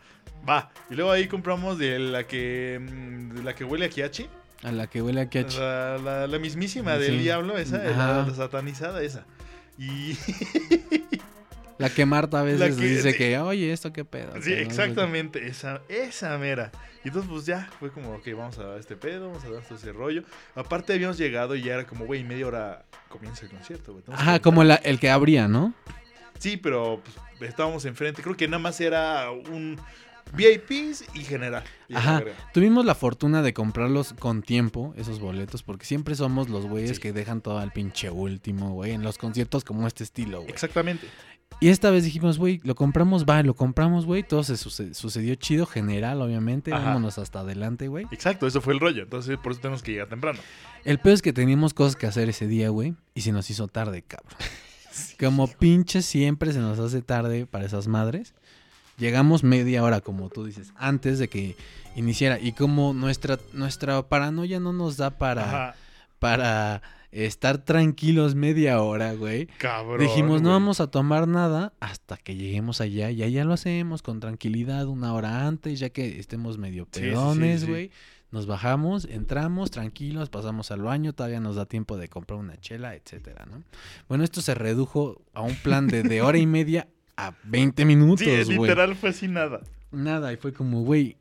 Va. 0.48 0.70
Y 0.90 0.94
luego 0.94 1.10
ahí 1.10 1.26
compramos 1.26 1.78
de 1.78 1.98
la 1.98 2.26
que, 2.26 2.78
mm, 2.80 3.34
de 3.36 3.42
la 3.42 3.54
que 3.54 3.64
huele 3.64 3.86
a 3.86 3.88
kiachi. 3.88 4.26
A 4.62 4.72
la 4.72 4.86
que 4.88 5.02
huele 5.02 5.20
a 5.20 5.30
catch. 5.30 5.56
La, 5.58 5.98
la- 5.98 6.26
la 6.26 6.38
mismísima 6.38 6.96
Sí. 6.96 7.02
del 7.02 7.18
diablo, 7.20 7.56
esa, 7.58 7.78
la, 7.78 8.24
la 8.26 8.34
satanizada 8.34 9.02
esa. 9.02 9.24
Y 9.78 10.16
La 11.78 11.90
que 11.90 12.04
Marta 12.06 12.40
a 12.40 12.42
veces 12.42 12.74
que- 12.76 12.82
dice 12.88 13.12
sí. 13.12 13.18
que, 13.18 13.38
oye, 13.38 13.72
¿esto 13.72 13.92
qué 13.92 14.04
pedo? 14.04 14.32
sí, 14.42 14.50
no 14.50 14.56
exactamente, 14.56 15.46
esa, 15.46 15.80
esa 15.88 16.36
mera. 16.36 16.72
Y 17.04 17.08
entonces 17.08 17.30
pues 17.30 17.46
ya, 17.46 17.70
fue 17.78 17.92
como, 17.92 18.14
ok, 18.16 18.26
vamos 18.36 18.58
a 18.58 18.64
dar 18.64 18.78
este 18.80 18.96
pedo, 18.96 19.28
vamos 19.28 19.44
a 19.44 19.50
dar 19.50 19.62
todo 19.62 19.78
ese 19.78 19.92
rollo. 19.92 20.24
Aparte 20.56 20.92
habíamos 20.94 21.16
llegado 21.18 21.54
y 21.54 21.62
ya 21.62 21.74
era 21.74 21.86
como, 21.86 22.04
güey, 22.06 22.24
media 22.24 22.48
hora 22.48 22.84
comienza 23.08 23.44
el 23.44 23.52
concierto, 23.52 23.92
güey. 23.92 24.04
Ajá, 24.12 24.40
como 24.40 24.64
la, 24.64 24.74
el 24.74 24.98
que 24.98 25.08
abría, 25.08 25.46
¿no? 25.46 25.72
Sí, 26.40 26.56
pero 26.56 27.00
pues, 27.38 27.48
estábamos 27.50 27.84
enfrente. 27.84 28.22
Creo 28.22 28.36
que 28.36 28.48
nada 28.48 28.58
más 28.60 28.80
era 28.80 29.30
un 29.30 29.78
VIPs 30.34 31.04
y 31.14 31.20
general. 31.24 31.64
Y 31.88 31.94
Ajá. 31.94 32.22
Tuvimos 32.52 32.84
la 32.84 32.94
fortuna 32.94 33.42
de 33.42 33.52
comprarlos 33.54 34.14
con 34.18 34.42
tiempo, 34.42 34.94
esos 34.96 35.20
boletos, 35.20 35.62
porque 35.62 35.86
siempre 35.86 36.14
somos 36.14 36.48
los 36.48 36.66
güeyes 36.66 36.96
Sí. 36.96 37.02
que 37.02 37.12
dejan 37.12 37.40
todo 37.40 37.58
al 37.58 37.72
pinche 37.72 38.10
último, 38.10 38.72
güey, 38.72 38.92
en 38.92 39.02
los 39.02 39.18
conciertos 39.18 39.64
como 39.64 39.86
este 39.86 40.04
estilo, 40.04 40.38
güey. 40.40 40.50
Exactamente. 40.50 41.06
Y 41.60 41.70
esta 41.70 41.90
vez 41.90 42.04
dijimos, 42.04 42.38
güey, 42.38 42.60
lo 42.62 42.74
compramos, 42.76 43.24
va, 43.24 43.42
lo 43.42 43.54
compramos, 43.54 44.06
güey. 44.06 44.22
Todo 44.22 44.44
se 44.44 44.56
suce- 44.56 44.94
sucedió 44.94 45.34
chido, 45.34 45.66
general, 45.66 46.20
obviamente. 46.22 46.72
Ajá. 46.72 46.84
Vámonos 46.84 47.18
hasta 47.18 47.40
adelante, 47.40 47.88
güey. 47.88 48.06
Exacto, 48.12 48.46
eso 48.46 48.60
fue 48.60 48.74
el 48.74 48.80
rollo. 48.80 49.02
Entonces 49.02 49.38
por 49.38 49.52
eso 49.52 49.60
tenemos 49.62 49.82
que 49.82 49.92
llegar 49.92 50.08
temprano. 50.08 50.38
El 50.84 50.98
peor 51.00 51.14
es 51.14 51.22
que 51.22 51.32
teníamos 51.32 51.74
cosas 51.74 51.96
que 51.96 52.06
hacer 52.06 52.28
ese 52.28 52.46
día, 52.46 52.68
güey. 52.68 52.94
Y 53.14 53.22
se 53.22 53.32
nos 53.32 53.50
hizo 53.50 53.66
tarde, 53.66 54.02
cabrón. 54.02 54.36
Como 55.18 55.48
pinche 55.48 56.02
siempre 56.02 56.52
se 56.52 56.60
nos 56.60 56.78
hace 56.78 57.02
tarde 57.02 57.46
para 57.46 57.64
esas 57.66 57.88
madres. 57.88 58.34
Llegamos 58.98 59.44
media 59.44 59.82
hora, 59.84 60.00
como 60.00 60.28
tú 60.28 60.44
dices, 60.44 60.72
antes 60.76 61.18
de 61.18 61.28
que 61.28 61.56
iniciara. 61.96 62.38
Y 62.40 62.52
como 62.52 62.92
nuestra, 62.94 63.38
nuestra 63.52 64.08
paranoia 64.08 64.60
no 64.60 64.72
nos 64.72 64.96
da 64.96 65.10
para, 65.10 65.44
Ajá. 65.44 65.74
para 66.18 66.82
estar 67.12 67.58
tranquilos 67.58 68.34
media 68.34 68.82
hora, 68.82 69.14
güey. 69.14 69.46
Cabrón. 69.58 70.00
Dijimos, 70.00 70.42
no 70.42 70.48
güey. 70.50 70.60
vamos 70.60 70.80
a 70.80 70.88
tomar 70.90 71.26
nada 71.28 71.72
hasta 71.80 72.16
que 72.16 72.34
lleguemos 72.36 72.80
allá. 72.80 73.10
Y 73.10 73.22
allá 73.22 73.44
lo 73.44 73.54
hacemos 73.54 74.02
con 74.02 74.20
tranquilidad 74.20 74.86
una 74.86 75.14
hora 75.14 75.46
antes, 75.46 75.78
ya 75.78 75.90
que 75.90 76.18
estemos 76.18 76.58
medio 76.58 76.84
Sí, 76.92 77.00
sí, 77.00 77.00
sí, 77.00 77.06
pedones, 77.10 77.60
sí. 77.62 77.66
güey. 77.66 77.90
Nos 78.30 78.46
bajamos, 78.46 79.06
entramos 79.06 79.70
tranquilos, 79.70 80.28
pasamos 80.28 80.70
al 80.70 80.82
baño, 80.82 81.14
todavía 81.14 81.40
nos 81.40 81.56
da 81.56 81.64
tiempo 81.64 81.96
de 81.96 82.08
comprar 82.08 82.38
una 82.38 82.60
chela, 82.60 82.94
etcétera, 82.94 83.46
¿no? 83.46 83.62
Bueno, 84.06 84.22
esto 84.22 84.42
se 84.42 84.54
redujo 84.54 85.22
a 85.32 85.40
un 85.40 85.54
plan 85.54 85.86
de, 85.86 86.02
de 86.02 86.20
hora 86.20 86.36
y 86.36 86.46
media 86.46 86.88
a 87.18 87.34
20 87.42 87.84
minutos, 87.84 88.24
Sí, 88.24 88.52
literal 88.52 88.94
fue 88.94 89.10
así 89.10 89.26
nada. 89.26 89.60
Nada, 89.90 90.32
y 90.32 90.36
fue 90.36 90.52
como, 90.52 90.82
güey, 90.82 91.16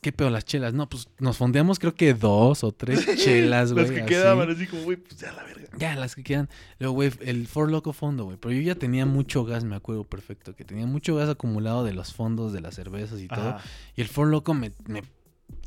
¿qué 0.00 0.10
pedo 0.10 0.30
las 0.30 0.46
chelas? 0.46 0.72
No, 0.72 0.88
pues 0.88 1.08
nos 1.18 1.36
fondeamos 1.36 1.78
creo 1.78 1.94
que 1.94 2.14
dos 2.14 2.64
o 2.64 2.72
tres 2.72 3.06
chelas, 3.22 3.72
güey. 3.72 3.84
Las 3.84 3.92
que 3.92 4.00
así. 4.00 4.08
quedaban 4.08 4.50
así 4.50 4.66
como, 4.66 4.82
güey, 4.84 4.96
pues 4.96 5.18
ya 5.20 5.30
la 5.32 5.42
verga. 5.44 5.68
Ya, 5.76 5.94
las 5.94 6.14
que 6.16 6.22
quedan. 6.22 6.48
Luego, 6.78 6.94
güey, 6.94 7.12
el 7.20 7.46
For 7.46 7.70
Loco 7.70 7.92
fondo, 7.92 8.24
güey. 8.24 8.38
Pero 8.38 8.54
yo 8.54 8.62
ya 8.62 8.74
tenía 8.76 9.04
mucho 9.04 9.44
gas, 9.44 9.64
me 9.64 9.76
acuerdo 9.76 10.04
perfecto. 10.04 10.54
Que 10.56 10.64
tenía 10.64 10.86
mucho 10.86 11.16
gas 11.16 11.28
acumulado 11.28 11.84
de 11.84 11.92
los 11.92 12.14
fondos, 12.14 12.54
de 12.54 12.62
las 12.62 12.74
cervezas 12.74 13.20
y 13.20 13.28
todo. 13.28 13.58
Y 13.94 14.00
el 14.00 14.08
For 14.08 14.28
Loco 14.28 14.54
me, 14.54 14.72
me 14.86 15.02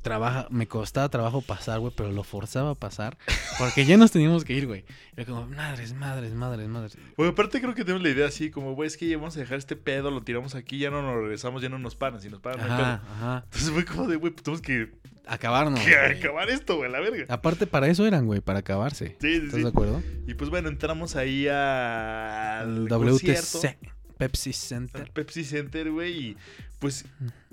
trabaja, 0.06 0.47
me 0.51 0.68
costaba 0.68 1.10
trabajo 1.10 1.41
pasar, 1.41 1.80
güey, 1.80 1.91
pero 1.97 2.12
lo 2.12 2.24
forzaba 2.24 2.70
a 2.72 2.76
pasar. 2.76 3.18
Porque 3.58 3.86
ya 3.86 3.97
nos 3.97 4.12
teníamos 4.12 4.45
que 4.45 4.53
ir, 4.53 4.68
güey. 4.68 4.86
Era 5.18 5.26
como, 5.26 5.47
madres, 5.47 5.93
madres, 5.93 6.34
madres, 6.34 6.68
madres. 6.70 6.97
Bueno, 7.18 7.34
aparte 7.34 7.60
creo 7.60 7.74
que 7.74 7.84
tenemos 7.84 8.03
la 8.03 8.10
idea 8.10 8.28
así, 8.28 8.51
como, 8.51 8.76
güey, 8.76 8.88
es 8.88 8.97
que 8.97 9.08
ya 9.10 9.18
vamos 9.18 9.36
a 9.36 9.39
dejar 9.39 9.58
este 9.58 9.76
pedo, 9.76 10.12
lo 10.12 10.22
tiramos 10.22 10.53
aquí, 10.56 10.78
ya 10.78 10.91
no 10.91 11.01
nos 11.01 11.16
regresamos, 11.16 11.62
ya 11.64 11.70
no 11.70 11.80
nos 11.80 11.95
paran, 11.95 12.22
si 12.22 12.30
nos 12.30 12.39
paran 12.39 12.60
no 12.60 12.66
hay 12.66 12.72
Ajá, 12.82 13.01
pedo. 13.01 13.14
ajá. 13.16 13.41
Entonces 13.45 13.72
fue 13.72 13.84
como 13.86 14.08
de, 14.08 14.16
güey, 14.18 14.32
pues 14.32 14.43
tenemos 14.43 14.62
que, 14.62 14.91
Acabarnos. 15.26 15.80
que 15.80 15.89
güey. 15.97 16.20
acabar 16.20 16.49
esto, 16.51 16.78
güey, 16.78 16.91
la 16.91 16.99
verga. 16.99 17.26
Aparte, 17.34 17.66
para 17.66 17.88
eso 17.88 18.06
eran, 18.06 18.28
güey, 18.28 18.41
para 18.41 18.60
acabarse. 18.60 19.18
Sí, 19.20 19.34
sí, 19.39 19.45
¿Estás 19.45 19.56
sí. 19.56 19.62
de 19.64 19.70
acuerdo? 19.70 20.03
Y 20.28 20.36
pues 20.36 20.51
bueno, 20.51 20.70
entramos 20.70 21.16
ahí 21.16 21.47
al 21.47 22.88
WTC, 22.88 23.78
Pepsi 24.18 24.49
al 24.51 24.53
Center. 24.53 25.12
Pepsi 25.12 25.43
Center, 25.43 25.91
güey, 25.91 26.14
y 26.30 26.38
pues 26.80 27.06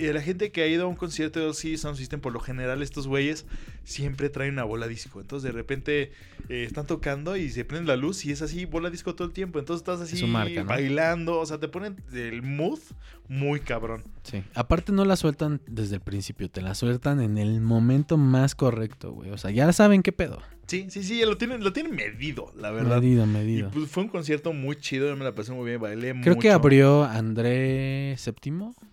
eh, 0.07 0.12
la 0.12 0.20
gente 0.20 0.50
que 0.50 0.62
ha 0.62 0.66
ido 0.66 0.84
a 0.84 0.86
un 0.86 0.96
concierto 0.96 1.40
de 1.40 1.46
OC 1.46 1.76
Sound 1.76 1.96
System, 1.96 2.20
por 2.20 2.32
lo 2.32 2.40
general 2.40 2.82
estos 2.82 3.07
güeyes 3.07 3.46
siempre 3.84 4.28
traen 4.28 4.55
una 4.55 4.64
bola 4.64 4.86
disco. 4.88 5.20
Entonces 5.20 5.44
de 5.50 5.53
repente 5.53 6.12
eh, 6.48 6.64
están 6.64 6.86
tocando 6.86 7.36
y 7.36 7.50
se 7.50 7.64
prende 7.64 7.88
la 7.88 7.96
luz 7.96 8.24
y 8.24 8.32
es 8.32 8.42
así, 8.42 8.64
bola 8.64 8.90
disco 8.90 9.14
todo 9.14 9.28
el 9.28 9.34
tiempo. 9.34 9.59
Entonces 9.59 9.80
estás 9.82 10.00
así 10.00 10.24
marca, 10.26 10.62
¿no? 10.62 10.68
bailando, 10.68 11.38
o 11.38 11.46
sea, 11.46 11.59
te 11.59 11.68
ponen 11.68 11.96
el 12.12 12.42
mood 12.42 12.80
muy 13.28 13.61
cabrón. 13.61 14.05
Sí. 14.24 14.42
Aparte 14.55 14.92
no 14.92 15.05
la 15.05 15.16
sueltan 15.16 15.61
desde 15.66 15.96
el 15.96 16.00
principio, 16.00 16.50
te 16.50 16.61
la 16.61 16.74
sueltan 16.74 17.20
en 17.20 17.38
el 17.38 17.61
momento 17.61 18.16
más 18.16 18.55
correcto, 18.55 19.12
güey. 19.12 19.30
O 19.30 19.38
sea, 19.38 19.50
ya 19.50 19.72
saben 19.72 20.03
qué 20.03 20.12
pedo. 20.12 20.40
Sí, 20.66 20.86
sí, 20.88 21.03
sí, 21.03 21.22
lo 21.24 21.36
tienen, 21.36 21.62
lo 21.62 21.72
tienen 21.72 21.94
medido, 21.94 22.53
la 22.57 22.70
verdad. 22.70 23.00
Medido, 23.00 23.24
Y 23.24 23.26
medido. 23.26 23.70
pues 23.70 23.90
fue 23.90 24.05
un 24.05 24.09
concierto 24.09 24.53
muy 24.53 24.76
chido, 24.76 25.09
yo 25.09 25.16
me 25.16 25.24
la 25.24 25.34
pasé 25.34 25.53
muy 25.53 25.66
bien, 25.66 25.80
bailé 25.80 26.14
Creo 26.22 26.38
que 26.38 26.50
abrió 26.50 27.05
André. 27.05 28.16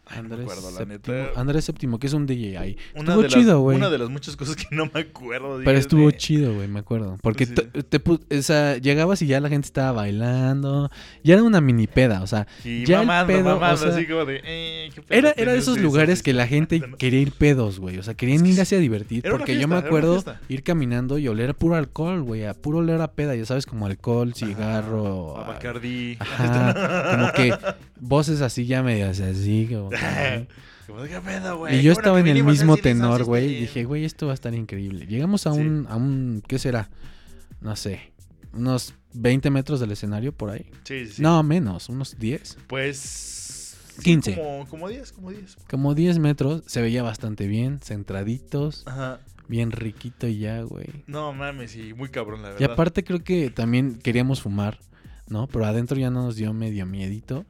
Ay, 0.05 0.21
no 0.23 0.29
me 0.29 0.35
Andrés 0.35 0.41
acuerdo, 0.41 0.71
la 0.71 0.77
Séptimo. 1.03 1.39
Andrés 1.39 1.65
Séptimo, 1.65 1.99
que 1.99 2.07
es 2.07 2.13
un 2.13 2.25
DJ 2.25 2.57
ahí. 2.57 2.77
Una 2.93 3.01
estuvo 3.09 3.21
de, 3.23 3.27
chido, 3.29 3.59
güey. 3.61 3.77
una 3.77 3.89
de 3.89 3.97
las 3.97 4.09
muchas 4.09 4.35
cosas 4.35 4.55
que 4.55 4.65
no 4.71 4.89
me 4.93 5.01
acuerdo. 5.01 5.59
Pero 5.63 5.77
estuvo 5.77 6.09
chido, 6.11 6.53
güey, 6.55 6.67
me 6.67 6.79
acuerdo. 6.79 7.17
Porque 7.21 7.45
Sí. 7.45 7.53
te, 7.53 7.63
te 7.83 8.03
pu- 8.03 8.19
o 8.37 8.41
sea, 8.41 8.77
llegabas 8.77 9.21
y 9.21 9.27
ya 9.27 9.39
la 9.39 9.49
gente 9.49 9.65
estaba 9.67 9.91
bailando. 9.91 10.89
Ya 11.23 11.35
era 11.35 11.43
una 11.43 11.61
mini 11.61 11.87
peda, 11.87 12.21
o 12.21 12.27
sea, 12.27 12.47
Y 12.63 12.85
ya 12.85 13.01
el 13.01 13.07
mamando, 13.07 13.33
pedo, 13.33 13.49
o 13.55 13.59
mamando, 13.59 13.77
sea, 13.77 13.89
así 13.95 14.05
como 14.05 14.25
de... 14.25 14.41
eh, 14.43 14.89
¿qué 14.93 15.01
pedo 15.01 15.17
era, 15.19 15.33
era 15.37 15.53
de 15.53 15.59
esos 15.59 15.79
lugares 15.79 16.21
que 16.23 16.33
la 16.33 16.47
gente 16.47 16.81
quería 16.97 17.19
ir 17.21 17.31
pedos, 17.31 17.79
güey. 17.79 17.97
O 17.97 18.03
sea, 18.03 18.13
querían 18.13 18.37
Es 18.37 18.43
que 18.55 18.61
irse 18.61 18.75
a 18.75 18.79
divertir. 18.79 19.23
Porque 19.29 19.57
yo 19.59 19.67
me 19.67 19.75
acuerdo 19.75 20.23
ir 20.47 20.63
caminando 20.63 21.17
y 21.17 21.27
oler 21.27 21.55
puro 21.55 21.75
alcohol, 21.75 22.21
güey. 22.23 22.45
A 22.45 22.53
puro 22.53 22.79
oler 22.79 23.01
a 23.01 23.11
peda, 23.13 23.35
ya 23.35 23.45
sabes, 23.45 23.65
como 23.65 23.85
alcohol, 23.85 24.33
cigarro. 24.33 25.37
Ajá, 25.37 25.45
a- 25.45 25.53
Bacardí. 25.53 26.17
Ajá, 26.19 27.11
como 27.11 27.31
que 27.33 27.53
voces 27.99 28.41
así 28.41 28.65
ya 28.65 28.83
medias 28.83 29.19
así. 29.19 29.67
Como, 29.69 29.89
Como 30.89 31.03
de, 31.03 31.09
¿qué 31.09 31.19
pedo, 31.21 31.57
güey? 31.57 31.75
y 31.75 31.81
yo 31.83 31.93
bueno 31.93 31.99
estaba 32.01 32.19
en 32.19 32.27
el 32.27 32.43
mismo 32.43 32.77
tenor, 32.77 33.23
güey. 33.23 33.45
Y 33.53 33.59
dije, 33.61 33.83
güey, 33.85 34.05
esto 34.05 34.25
va 34.27 34.33
a 34.33 34.35
estar 34.35 34.53
increíble. 34.53 35.05
Llegamos 35.07 35.47
a 35.47 35.53
Sí. 35.53 35.59
un, 35.59 35.87
a 35.89 35.95
un, 35.95 36.43
¿qué 36.47 36.59
será? 36.59 36.89
No 37.61 37.75
sé, 37.75 38.11
unos 38.53 38.93
20 39.13 39.49
metros 39.49 39.79
del 39.79 39.91
escenario 39.91 40.31
por 40.31 40.49
ahí. 40.49 40.65
Sí, 40.83 41.07
sí. 41.07 41.21
No, 41.21 41.41
menos, 41.43 41.89
unos 41.89 42.17
10. 42.19 42.57
Pues... 42.67 42.97
sí, 43.97 44.03
15. 44.03 44.35
Como, 44.35 44.67
como 44.67 44.89
10, 44.89 45.11
como 45.11 45.31
10. 45.31 45.57
Como 45.69 45.95
10 45.95 46.19
metros, 46.19 46.63
se 46.67 46.81
veía 46.81 47.03
bastante 47.03 47.47
bien, 47.47 47.79
centraditos, 47.79 48.83
Ajá. 48.87 49.19
bien 49.47 49.71
riquito 49.71 50.27
y 50.27 50.39
ya, 50.39 50.61
güey. 50.61 50.87
No 51.07 51.33
mames, 51.33 51.71
sí, 51.71 51.93
muy 51.93 52.09
cabrón, 52.09 52.41
la 52.43 52.49
verdad. 52.49 52.61
Y 52.61 52.71
aparte 52.71 53.03
creo 53.03 53.23
que 53.23 53.49
también 53.49 53.99
queríamos 53.99 54.41
fumar, 54.41 54.79
¿no? 55.27 55.47
Pero 55.47 55.65
adentro 55.65 55.97
ya 55.97 56.09
no 56.09 56.23
nos 56.23 56.35
dio 56.37 56.53
medio 56.53 56.85
miedito. 56.85 57.45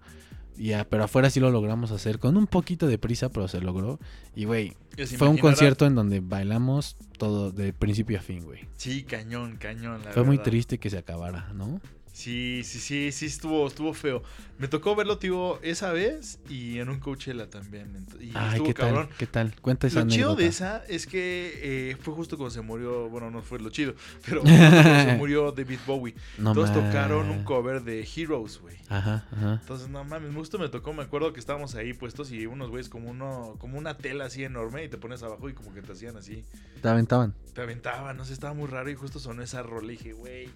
Ya, 0.60 0.84
pero 0.84 1.06
afuera 1.06 1.30
sí 1.30 1.40
lo 1.40 1.52
logramos 1.52 1.92
hacer 1.92 2.20
con 2.20 2.36
un 2.36 2.46
poquito 2.46 2.86
de 2.88 2.98
prisa, 2.98 3.30
pero 3.30 3.48
se 3.48 3.62
logró. 3.62 3.98
Y, 4.36 4.44
güey, 4.44 4.76
fue 5.18 5.30
un 5.30 5.38
concierto 5.38 5.86
en 5.86 5.96
donde 5.96 6.20
bailamos 6.20 6.98
todo 7.18 7.52
de 7.52 7.72
principio 7.72 8.20
a 8.20 8.22
fin, 8.22 8.44
güey. 8.44 8.68
Sí, 8.76 9.04
cañón, 9.04 9.56
cañón, 9.56 10.04
la 10.04 10.12
Fue 10.12 10.24
muy 10.24 10.38
triste 10.38 10.78
que 10.78 10.90
se 10.90 10.98
acabara, 10.98 11.54
¿no? 11.54 11.80
Sí, 12.20 12.64
sí, 12.66 12.80
sí, 12.80 13.14
sí, 13.14 13.28
estuvo, 13.28 13.66
estuvo 13.66 13.94
feo. 13.94 14.22
Me 14.58 14.68
tocó 14.68 14.94
verlo, 14.94 15.20
tío, 15.20 15.58
esa 15.62 15.94
vez 15.94 16.42
y 16.50 16.80
en 16.80 16.90
un 16.90 17.00
Coachella 17.00 17.50
también. 17.50 18.06
Y 18.20 18.32
Ay, 18.36 18.50
estuvo 18.50 18.66
qué 18.68 18.74
cabrón. 18.74 19.08
tal, 19.08 19.18
qué 19.18 19.26
tal. 19.26 19.56
Cuenta 19.62 19.88
esa 19.88 20.02
Lo 20.04 20.08
chido 20.10 20.36
de 20.36 20.48
esa 20.48 20.84
es 20.90 21.08
que 21.08 21.54
eh, 21.92 21.98
fue 22.02 22.14
justo 22.14 22.36
cuando 22.36 22.52
se 22.54 22.60
murió, 22.60 23.08
bueno, 23.08 23.32
no 23.32 23.42
fue 23.42 23.58
lo 23.60 23.70
chido, 23.70 23.94
pero 24.26 24.44
se 24.46 25.16
murió 25.18 25.54
David 25.54 25.80
Bowie. 25.88 26.14
No 26.38 26.54
Todos 26.54 26.74
tocaron 26.74 27.30
un 27.30 27.46
cover 27.46 27.84
de 27.84 28.06
Heroes, 28.14 28.60
güey. 28.60 28.76
Ajá, 28.90 29.26
ajá. 29.32 29.60
Entonces, 29.62 29.88
no 29.88 30.04
mames, 30.04 30.36
justo 30.36 30.60
me 30.60 30.68
tocó, 30.68 30.92
me 30.92 31.04
acuerdo 31.04 31.32
que 31.32 31.40
estábamos 31.40 31.76
ahí 31.76 31.94
puestos 31.94 32.34
y 32.34 32.48
unos 32.48 32.70
güeyes 32.70 32.90
como 32.90 33.12
uno, 33.12 33.56
como 33.60 33.78
una 33.78 33.96
tela 33.96 34.26
así 34.26 34.44
enorme 34.44 34.84
y 34.84 34.90
te 34.90 34.98
pones 34.98 35.24
abajo 35.24 35.50
y 35.50 35.54
como 35.54 35.74
que 35.74 35.82
te 35.82 35.94
hacían 35.94 36.18
así, 36.18 36.44
Te 36.82 36.90
aventaban. 36.90 37.34
te 37.54 37.62
aventaban, 37.62 38.18
no 38.18 38.26
sé, 38.26 38.34
estaba 38.34 38.54
muy 38.54 38.68
raro 38.68 38.90
y 38.90 38.96
justo 38.96 39.20
sonó 39.20 39.42
esa 39.42 39.64
rola 39.64 39.94
y 39.94 39.96
dije, 39.96 40.12
güey, 40.12 40.50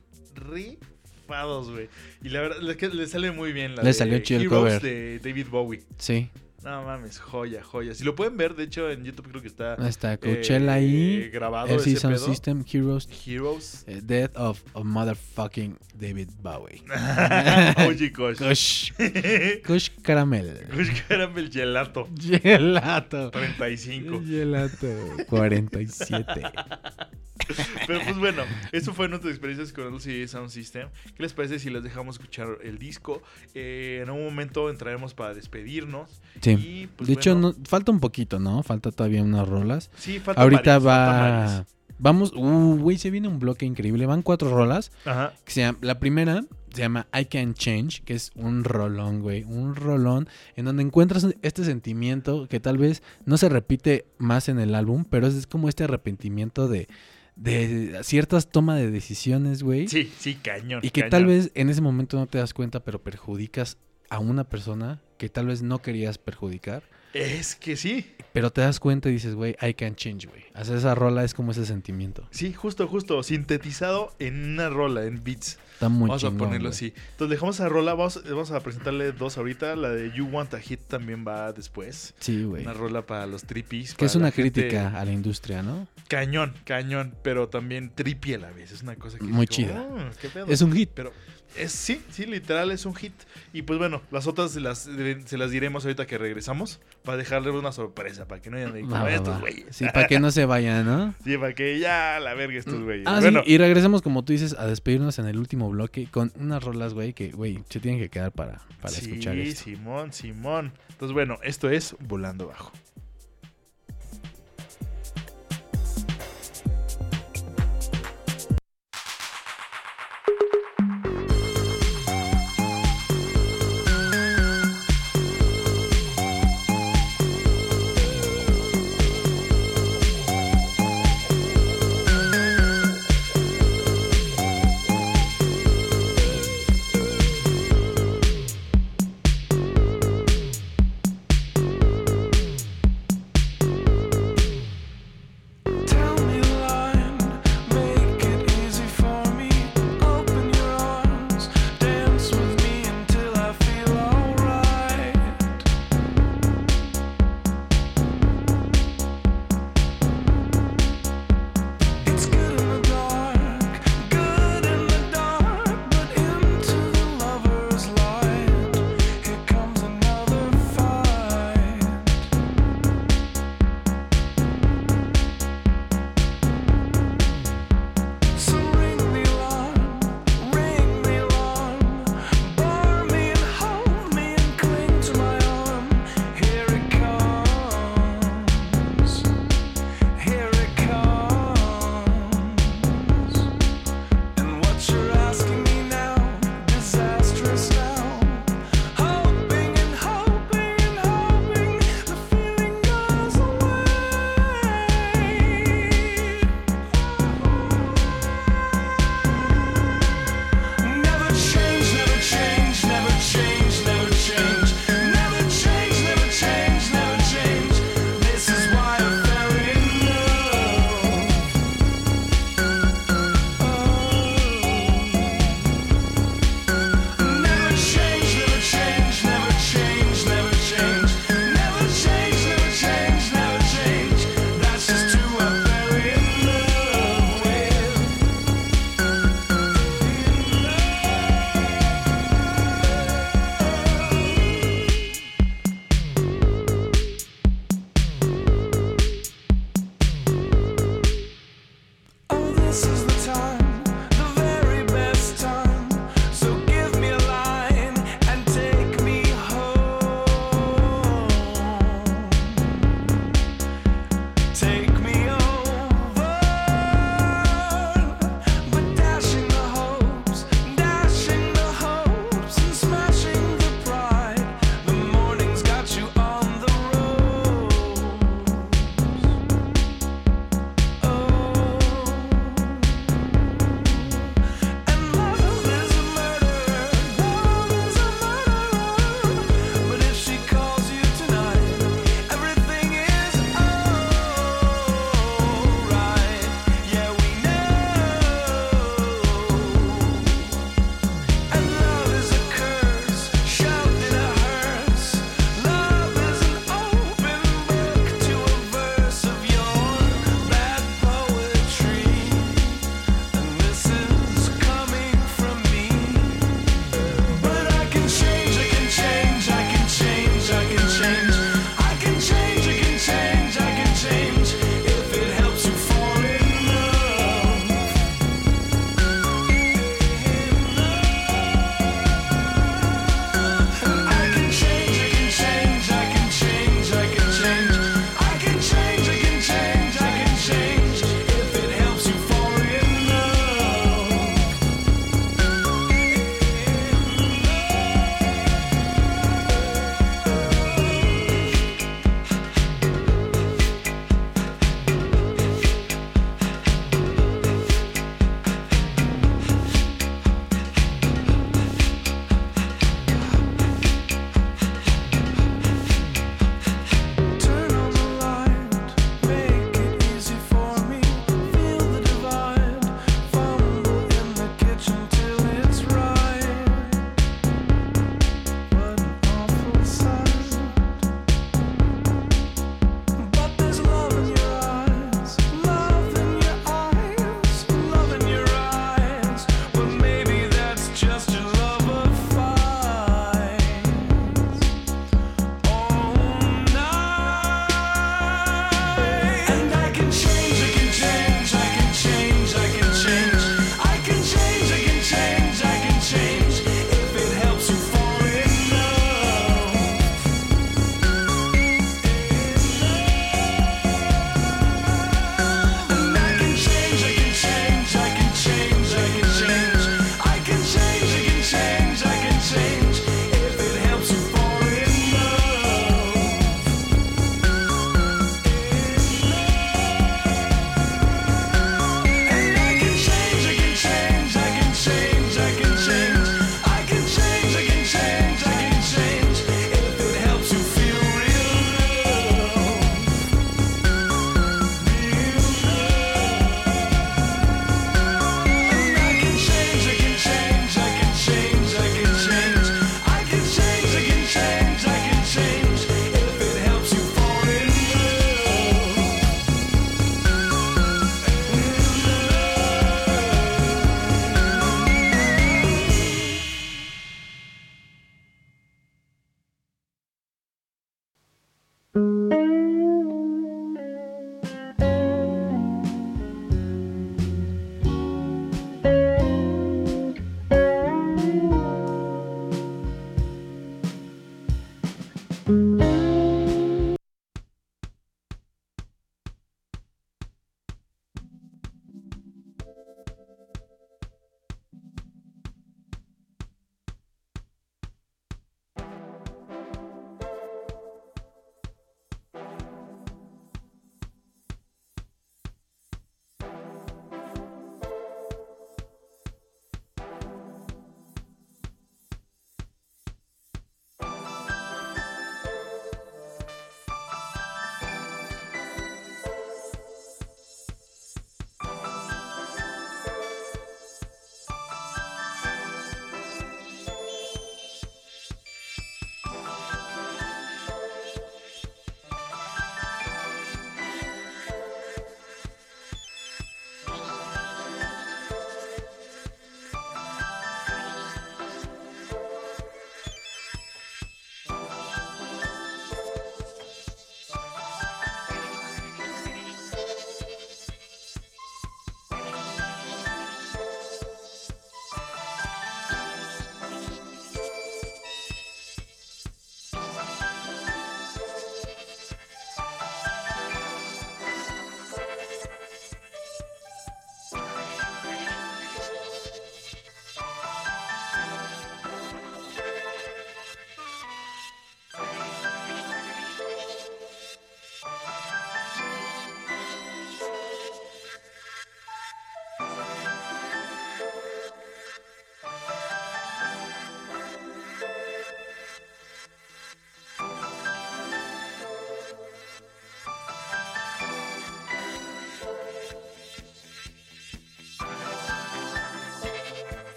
güey. 1.69 1.89
Y 2.23 2.29
la 2.29 2.41
verdad, 2.41 2.69
es 2.69 2.77
que 2.77 2.89
le 2.89 3.07
sale 3.07 3.31
muy 3.31 3.53
bien 3.53 3.75
la 3.75 3.83
Le 3.83 3.89
de 3.89 3.93
salió 3.93 4.19
chido 4.19 4.41
el 4.41 4.49
cover. 4.49 4.81
de 4.81 5.19
David 5.19 5.47
Bowie. 5.49 5.81
Sí. 5.97 6.29
No 6.63 6.83
mames, 6.83 7.19
joya, 7.19 7.61
joya. 7.63 7.93
Si 7.93 8.03
lo 8.03 8.15
pueden 8.15 8.37
ver, 8.37 8.55
de 8.55 8.63
hecho 8.63 8.89
en 8.89 9.03
YouTube 9.03 9.27
creo 9.29 9.41
que 9.41 9.47
está 9.49 9.75
está 9.87 10.17
Coachella 10.17 10.77
eh, 10.79 10.81
ahí. 10.81 11.29
grabado 11.29 11.67
FC 11.75 11.97
Sound. 11.97 12.17
System, 12.17 12.63
Heroes. 12.71 13.09
Heroes. 13.25 13.83
eh, 13.87 13.99
Death 14.01 14.37
of 14.37 14.61
a 14.73 14.81
motherfucking 14.83 15.77
David 15.95 16.29
Bowie. 16.41 16.81
Oye, 17.87 18.11
Kosh. 18.13 18.37
Kush. 18.37 18.91
Kush 19.65 19.89
Caramel. 20.01 20.65
Kush 20.73 21.01
Caramel 21.07 21.49
Gelato. 21.51 22.07
Gelato. 22.17 23.29
35. 23.31 24.21
Gelato. 24.25 24.87
47. 25.27 26.41
Pero 27.87 27.99
pues 28.05 28.17
bueno, 28.17 28.43
eso 28.71 28.93
fue 28.93 29.09
nuestras 29.09 29.31
experiencias 29.33 29.73
con 29.73 29.93
LCD 29.93 30.27
Sound 30.27 30.49
System. 30.49 30.87
¿Qué 31.15 31.23
les 31.23 31.33
parece 31.33 31.59
si 31.59 31.69
les 31.69 31.83
dejamos 31.83 32.15
escuchar 32.15 32.59
el 32.63 32.77
disco? 32.77 33.21
Eh, 33.53 33.99
en 34.03 34.09
un 34.09 34.23
momento 34.23 34.69
entraremos 34.69 35.13
para 35.13 35.33
despedirnos. 35.33 36.21
Sí. 36.41 36.52
Pues, 36.95 37.07
de 37.07 37.13
hecho, 37.13 37.35
no, 37.35 37.53
falta 37.63 37.91
un 37.91 37.99
poquito, 37.99 38.39
¿no? 38.39 38.63
Falta 38.63 38.91
todavía 38.91 39.23
unas 39.23 39.47
rolas. 39.47 39.89
sí, 39.95 40.19
falta 40.19 40.41
Ahorita 40.41 40.79
varias, 40.79 41.59
va. 41.61 41.65
Vamos. 41.99 42.33
Uh, 42.35 42.77
güey, 42.79 42.97
se 42.97 43.09
viene 43.11 43.27
un 43.27 43.39
bloque 43.39 43.65
increíble. 43.65 44.05
Van 44.05 44.21
cuatro 44.23 44.49
rolas. 44.49 44.91
Ajá. 45.05 45.33
que 45.45 45.51
se 45.51 45.61
llama- 45.61 45.77
la 45.81 45.99
primera 45.99 46.43
se 46.73 46.81
llama 46.81 47.05
I 47.17 47.25
Can 47.25 47.53
Change, 47.53 48.01
que 48.03 48.15
es 48.15 48.31
un 48.35 48.63
rolón, 48.63 49.21
güey. 49.21 49.43
Un 49.43 49.75
rolón 49.75 50.27
en 50.55 50.65
donde 50.65 50.81
encuentras 50.83 51.25
este 51.43 51.63
sentimiento 51.63 52.47
que 52.49 52.59
tal 52.59 52.77
vez 52.79 53.03
no 53.25 53.37
se 53.37 53.47
repite 53.47 54.07
más 54.17 54.49
en 54.49 54.59
el 54.59 54.73
álbum, 54.73 55.05
pero 55.07 55.27
es 55.27 55.45
como 55.45 55.69
este 55.69 55.83
arrepentimiento 55.83 56.67
de, 56.67 56.87
de 57.35 57.99
ciertas 58.03 58.49
tomas 58.49 58.79
de 58.79 58.89
decisiones, 58.89 59.61
güey. 59.61 59.87
Sí, 59.87 60.11
sí, 60.17 60.33
cañón. 60.35 60.79
y 60.83 60.89
que 60.89 61.01
cañón. 61.01 61.11
tal 61.11 61.25
vez 61.27 61.51
en 61.53 61.69
ese 61.69 61.81
momento 61.81 62.17
no 62.17 62.25
te 62.25 62.39
das 62.39 62.53
cuenta, 62.55 62.83
pero 62.83 63.01
perjudicas 63.03 63.77
a 64.09 64.17
una 64.19 64.43
persona 64.43 64.99
que 65.23 65.29
tal 65.29 65.47
vez 65.47 65.61
no 65.61 65.81
querías 65.81 66.17
perjudicar. 66.17 66.83
Es 67.13 67.55
que 67.55 67.77
sí. 67.77 68.11
Pero 68.33 68.51
te 68.51 68.59
das 68.59 68.81
cuenta 68.81 69.07
y 69.07 69.13
dices, 69.13 69.35
güey, 69.35 69.55
I 69.61 69.73
can 69.73 69.95
change, 69.95 70.27
güey. 70.27 70.43
Hacer 70.53 70.75
esa 70.75 70.95
rola 70.95 71.23
es 71.23 71.33
como 71.33 71.51
ese 71.53 71.65
sentimiento. 71.65 72.27
Sí, 72.31 72.51
justo, 72.51 72.89
justo. 72.89 73.23
Sintetizado 73.23 74.13
en 74.19 74.43
una 74.43 74.67
rola, 74.69 75.05
en 75.05 75.23
beats. 75.23 75.59
Está 75.75 75.87
muy 75.87 76.09
vamos 76.09 76.23
chingón, 76.23 76.35
a 76.35 76.43
ponerlo 76.43 76.69
así. 76.69 76.93
Entonces 77.11 77.29
dejamos 77.29 77.55
esa 77.55 77.69
rola. 77.69 77.93
Vamos, 77.93 78.21
vamos 78.27 78.51
a 78.51 78.59
presentarle 78.59 79.13
dos 79.13 79.37
ahorita. 79.37 79.77
La 79.77 79.91
de 79.91 80.11
You 80.11 80.25
Want 80.25 80.53
a 80.55 80.59
Hit 80.59 80.81
también 80.89 81.23
va 81.25 81.53
después. 81.53 82.15
Sí, 82.19 82.43
güey. 82.43 82.63
Una 82.63 82.73
rola 82.73 83.05
para 83.05 83.25
los 83.27 83.43
trippies. 83.45 83.93
Que 83.95 84.03
es 84.03 84.15
una 84.15 84.31
gente- 84.31 84.51
crítica 84.61 84.99
a 84.99 85.05
la 85.05 85.11
industria, 85.13 85.61
¿no? 85.63 85.87
Cañón, 86.09 86.53
cañón. 86.65 87.15
Pero 87.23 87.47
también 87.47 87.91
trippy 87.95 88.33
a 88.33 88.39
la 88.39 88.51
vez. 88.51 88.71
Es 88.73 88.81
una 88.81 88.97
cosa 88.97 89.19
que. 89.19 89.23
Muy 89.23 89.47
chida. 89.47 89.87
como, 89.87 90.01
"Oh, 90.03 90.09
¿qué 90.19 90.27
pedo?". 90.27 90.47
Es 90.47 90.61
un 90.61 90.73
hit. 90.73 90.89
Pero 90.93 91.13
es, 91.57 91.71
sí, 91.71 92.01
sí, 92.09 92.25
literal 92.25 92.71
es 92.71 92.85
un 92.85 92.95
hit. 92.95 93.13
Y 93.51 93.63
pues 93.63 93.79
bueno, 93.79 94.01
las 94.11 94.27
otras 94.27 94.51
se 94.51 94.59
las, 94.59 94.89
se 95.25 95.37
las 95.37 95.51
diremos 95.51 95.85
ahorita 95.85 96.05
que 96.05 96.17
regresamos. 96.17 96.79
Para 97.03 97.17
dejarle 97.17 97.51
una 97.51 97.71
sorpresa. 97.71 98.27
Para 98.27 98.41
que 98.41 98.49
no 98.49 98.57
hayan 98.57 98.73
de 98.73 98.81
como 98.81 98.93
Va, 98.93 99.03
va, 99.03 99.11
estos 99.11 99.39
güeyes. 99.39 99.75
Sí, 99.75 99.85
para 99.93 100.07
que 100.07 100.19
no 100.19 100.31
se 100.31 100.45
vayan, 100.45 100.85
¿no? 100.85 101.13
Sí, 101.23 101.37
para 101.37 101.53
que 101.53 101.79
ya 101.79 102.19
la 102.19 102.33
verga 102.33 102.57
estos 102.57 102.81
güeyes. 102.81 103.05
Ah, 103.07 103.19
bueno, 103.19 103.41
sí, 103.45 103.51
y 103.51 103.57
regresamos, 103.57 104.01
como 104.01 104.23
tú 104.23 104.33
dices, 104.33 104.55
a 104.57 104.65
despedirnos 104.67 105.19
en 105.19 105.27
el 105.27 105.37
último 105.37 105.69
bloque 105.69 106.07
con 106.09 106.31
unas 106.39 106.63
rolas, 106.63 106.93
güey, 106.93 107.13
que, 107.13 107.31
güey, 107.31 107.59
se 107.69 107.79
tienen 107.79 107.99
que 107.99 108.09
quedar 108.09 108.31
para, 108.31 108.61
para 108.81 108.93
sí, 108.93 109.05
escuchar 109.05 109.37
esto. 109.37 109.65
Simón, 109.65 110.13
Simón. 110.13 110.73
Entonces, 110.89 111.13
bueno, 111.13 111.37
esto 111.43 111.69
es 111.69 111.95
Volando 111.99 112.47
Bajo. 112.47 112.71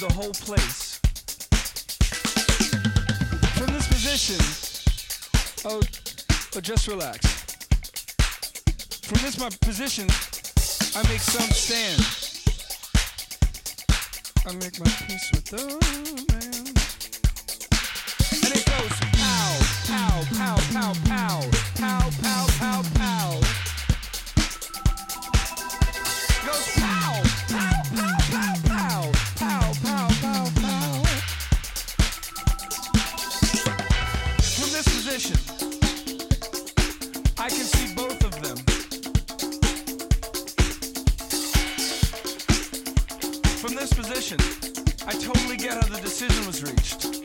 the 0.00 0.12
whole 0.14 0.32
place. 0.32 0.98
From 3.58 3.66
this 3.66 3.86
position, 3.88 4.40
oh, 5.66 5.82
oh 6.56 6.60
just 6.60 6.88
relax. 6.88 7.18
From 9.02 9.18
this 9.20 9.38
my 9.38 9.50
position, 9.60 10.08
I 10.96 11.06
make 11.06 11.20
some 11.20 11.50
stand. 11.50 12.00
I 14.46 14.52
make 14.64 14.80
my 14.80 14.90
peace 15.06 15.30
with 15.32 15.44
the 15.44 15.66
man. 16.32 16.66
And 18.42 18.52
it 18.56 18.64
goes 18.64 18.96
pow, 19.20 19.58
pow, 19.86 20.24
pow, 20.38 20.56
pow, 20.72 20.94
pow. 21.04 21.49
can 37.56 37.66
see 37.66 37.94
both 37.94 38.24
of 38.24 38.34
them. 38.42 38.56
From 43.58 43.74
this 43.74 43.92
position, 43.92 44.38
I 45.06 45.12
totally 45.12 45.56
get 45.56 45.72
how 45.72 45.88
the 45.94 46.00
decision 46.00 46.46
was 46.46 46.62
reached. 46.62 47.19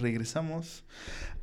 Regresamos 0.00 0.84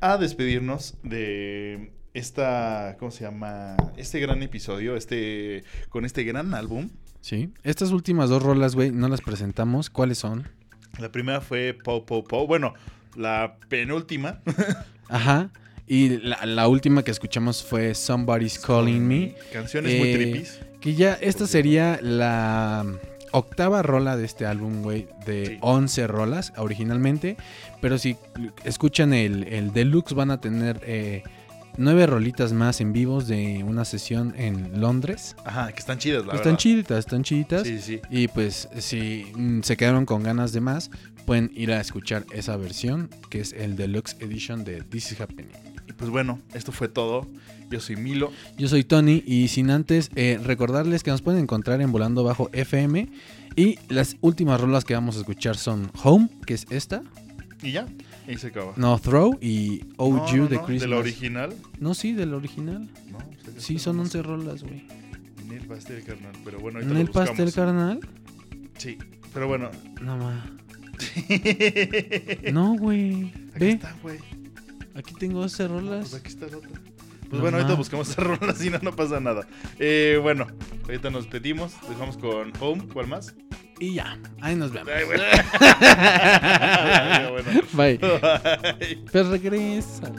a 0.00 0.16
despedirnos 0.18 0.96
de 1.02 1.92
esta, 2.14 2.96
¿cómo 2.98 3.10
se 3.10 3.24
llama? 3.24 3.76
Este 3.96 4.20
gran 4.20 4.42
episodio, 4.42 4.96
este, 4.96 5.64
con 5.88 6.04
este 6.04 6.24
gran 6.24 6.54
álbum. 6.54 6.90
Sí. 7.20 7.50
Estas 7.62 7.90
últimas 7.90 8.28
dos 8.30 8.42
rolas, 8.42 8.74
güey, 8.74 8.90
no 8.92 9.08
las 9.08 9.20
presentamos. 9.20 9.90
¿Cuáles 9.90 10.18
son? 10.18 10.48
La 10.98 11.10
primera 11.10 11.40
fue 11.40 11.74
Pow 11.74 12.04
Pow 12.06 12.22
Pow. 12.24 12.46
Bueno, 12.46 12.74
la 13.16 13.56
penúltima. 13.68 14.40
Ajá. 15.08 15.50
Y 15.86 16.18
la, 16.20 16.46
la 16.46 16.68
última 16.68 17.02
que 17.02 17.10
escuchamos 17.10 17.62
fue 17.62 17.94
Somebody's 17.94 18.58
Calling 18.58 19.06
Me. 19.06 19.34
Canciones 19.52 19.98
muy 19.98 20.08
Eh, 20.10 20.14
tripis. 20.16 20.60
Que 20.80 20.94
ya 20.94 21.14
esta 21.14 21.46
sería 21.46 21.98
la 22.02 22.86
octava 23.36 23.82
rola 23.82 24.16
de 24.16 24.24
este 24.24 24.46
álbum, 24.46 24.82
güey, 24.82 25.08
de 25.26 25.46
Sí. 25.46 25.58
11 25.60 26.06
rolas 26.06 26.52
originalmente. 26.56 27.36
Pero 27.80 27.98
si 27.98 28.16
escuchan 28.64 29.12
el, 29.12 29.44
el 29.44 29.72
deluxe 29.72 30.14
van 30.14 30.30
a 30.30 30.40
tener 30.40 30.80
eh, 30.86 31.22
nueve 31.76 32.06
rolitas 32.06 32.52
más 32.52 32.80
en 32.80 32.92
vivos 32.92 33.26
de 33.26 33.64
una 33.64 33.84
sesión 33.84 34.32
en 34.36 34.80
Londres. 34.80 35.36
Ajá, 35.44 35.72
que 35.72 35.80
están 35.80 35.98
chidas, 35.98 36.24
la 36.24 36.34
están 36.34 36.52
verdad. 36.52 36.58
chiditas, 36.58 36.98
están 36.98 37.22
chiditas. 37.24 37.62
Sí, 37.66 37.80
sí. 37.80 38.00
Y 38.10 38.28
pues 38.28 38.68
si 38.78 39.26
mm, 39.34 39.62
se 39.62 39.76
quedaron 39.76 40.06
con 40.06 40.22
ganas 40.22 40.52
de 40.52 40.60
más, 40.60 40.90
pueden 41.26 41.50
ir 41.54 41.72
a 41.72 41.80
escuchar 41.80 42.24
esa 42.32 42.56
versión, 42.56 43.10
que 43.30 43.40
es 43.40 43.52
el 43.52 43.76
deluxe 43.76 44.16
edition 44.20 44.62
de 44.64 44.82
This 44.82 45.12
Is 45.12 45.20
Happening. 45.20 45.48
Y 45.88 45.92
pues 45.92 46.10
bueno, 46.10 46.38
esto 46.54 46.70
fue 46.72 46.88
todo. 46.88 47.26
Yo 47.70 47.80
soy 47.80 47.96
Milo. 47.96 48.30
Yo 48.58 48.68
soy 48.68 48.84
Tony 48.84 49.22
y 49.26 49.48
sin 49.48 49.70
antes 49.70 50.10
eh, 50.14 50.38
recordarles 50.42 51.02
que 51.02 51.10
nos 51.10 51.22
pueden 51.22 51.40
encontrar 51.42 51.80
en 51.80 51.90
Volando 51.92 52.22
Bajo 52.24 52.50
FM 52.52 53.08
y 53.56 53.78
las 53.88 54.16
últimas 54.20 54.60
rolas 54.60 54.84
que 54.84 54.94
vamos 54.94 55.16
a 55.16 55.20
escuchar 55.20 55.56
son 55.56 55.90
Home, 56.02 56.28
que 56.46 56.54
es 56.54 56.66
esta, 56.70 57.02
Y 57.62 57.72
ya, 57.72 57.86
ahí 58.28 58.36
se 58.36 58.48
acaba. 58.48 58.72
No 58.76 58.98
Throw 58.98 59.38
y 59.40 59.82
Oh 59.96 60.14
No, 60.14 60.30
You 60.32 60.42
no, 60.42 60.48
de 60.48 60.56
no, 60.56 60.64
Christmas. 60.66 60.82
¿De 60.82 60.94
la 60.94 61.00
original? 61.00 61.54
No, 61.80 61.94
sí, 61.94 62.12
del 62.12 62.34
original. 62.34 62.88
No, 63.10 63.18
pues, 63.18 63.62
Sí, 63.64 63.78
son 63.78 63.96
no 63.96 64.02
11 64.02 64.12
sé. 64.18 64.22
rolas, 64.22 64.62
güey. 64.62 64.86
Ni 65.48 65.56
el 65.56 65.66
pastel, 65.66 66.02
carnal. 66.04 66.32
Pero 66.44 66.58
bueno, 66.60 66.78
ahorita 66.78 66.94
¿En 66.94 67.00
el 67.00 67.10
pastel 67.10 67.52
carnal? 67.52 68.00
Sí, 68.78 68.98
pero 69.32 69.46
bueno. 69.48 69.70
No. 70.02 70.28
Aquí 70.28 70.42
No, 72.52 72.76
güey. 72.76 73.32
Ve, 73.58 73.70
está, 73.72 73.94
güey. 74.02 74.18
aquí 74.94 75.14
tengo 75.18 75.40
11 75.40 75.62
No, 75.64 75.68
rolas. 75.68 76.10
Pues 76.10 76.20
aquí 76.20 76.28
está 76.30 76.46
la 76.48 76.56
otra. 76.58 76.70
Pues 77.34 77.42
No 77.42 77.50
bueno, 77.50 77.56
ahorita 77.58 77.74
buscamos 77.74 78.08
esa 78.10 78.22
rola, 78.22 78.54
si 78.54 78.70
no, 78.70 78.78
no 78.80 78.94
pasa 78.94 79.18
nada. 79.18 79.46
Eh, 79.78 80.18
bueno, 80.22 80.46
ahorita 80.84 81.10
nos 81.10 81.26
pedimos, 81.26 81.74
dejamos 81.88 82.16
con 82.16 82.52
Home, 82.60 82.86
¿cuál 82.92 83.08
más? 83.08 83.34
Y 83.80 83.94
ya, 83.94 84.18
ahí 84.40 84.54
nos 84.54 84.72
vemos. 84.72 84.92
Ay, 84.94 85.04
bueno. 85.04 85.24
Ya, 85.60 87.28
bueno. 87.30 87.60
Bye. 87.72 87.98
Bye. 87.98 89.04
Pero 89.10 89.30
regresa. 89.30 90.12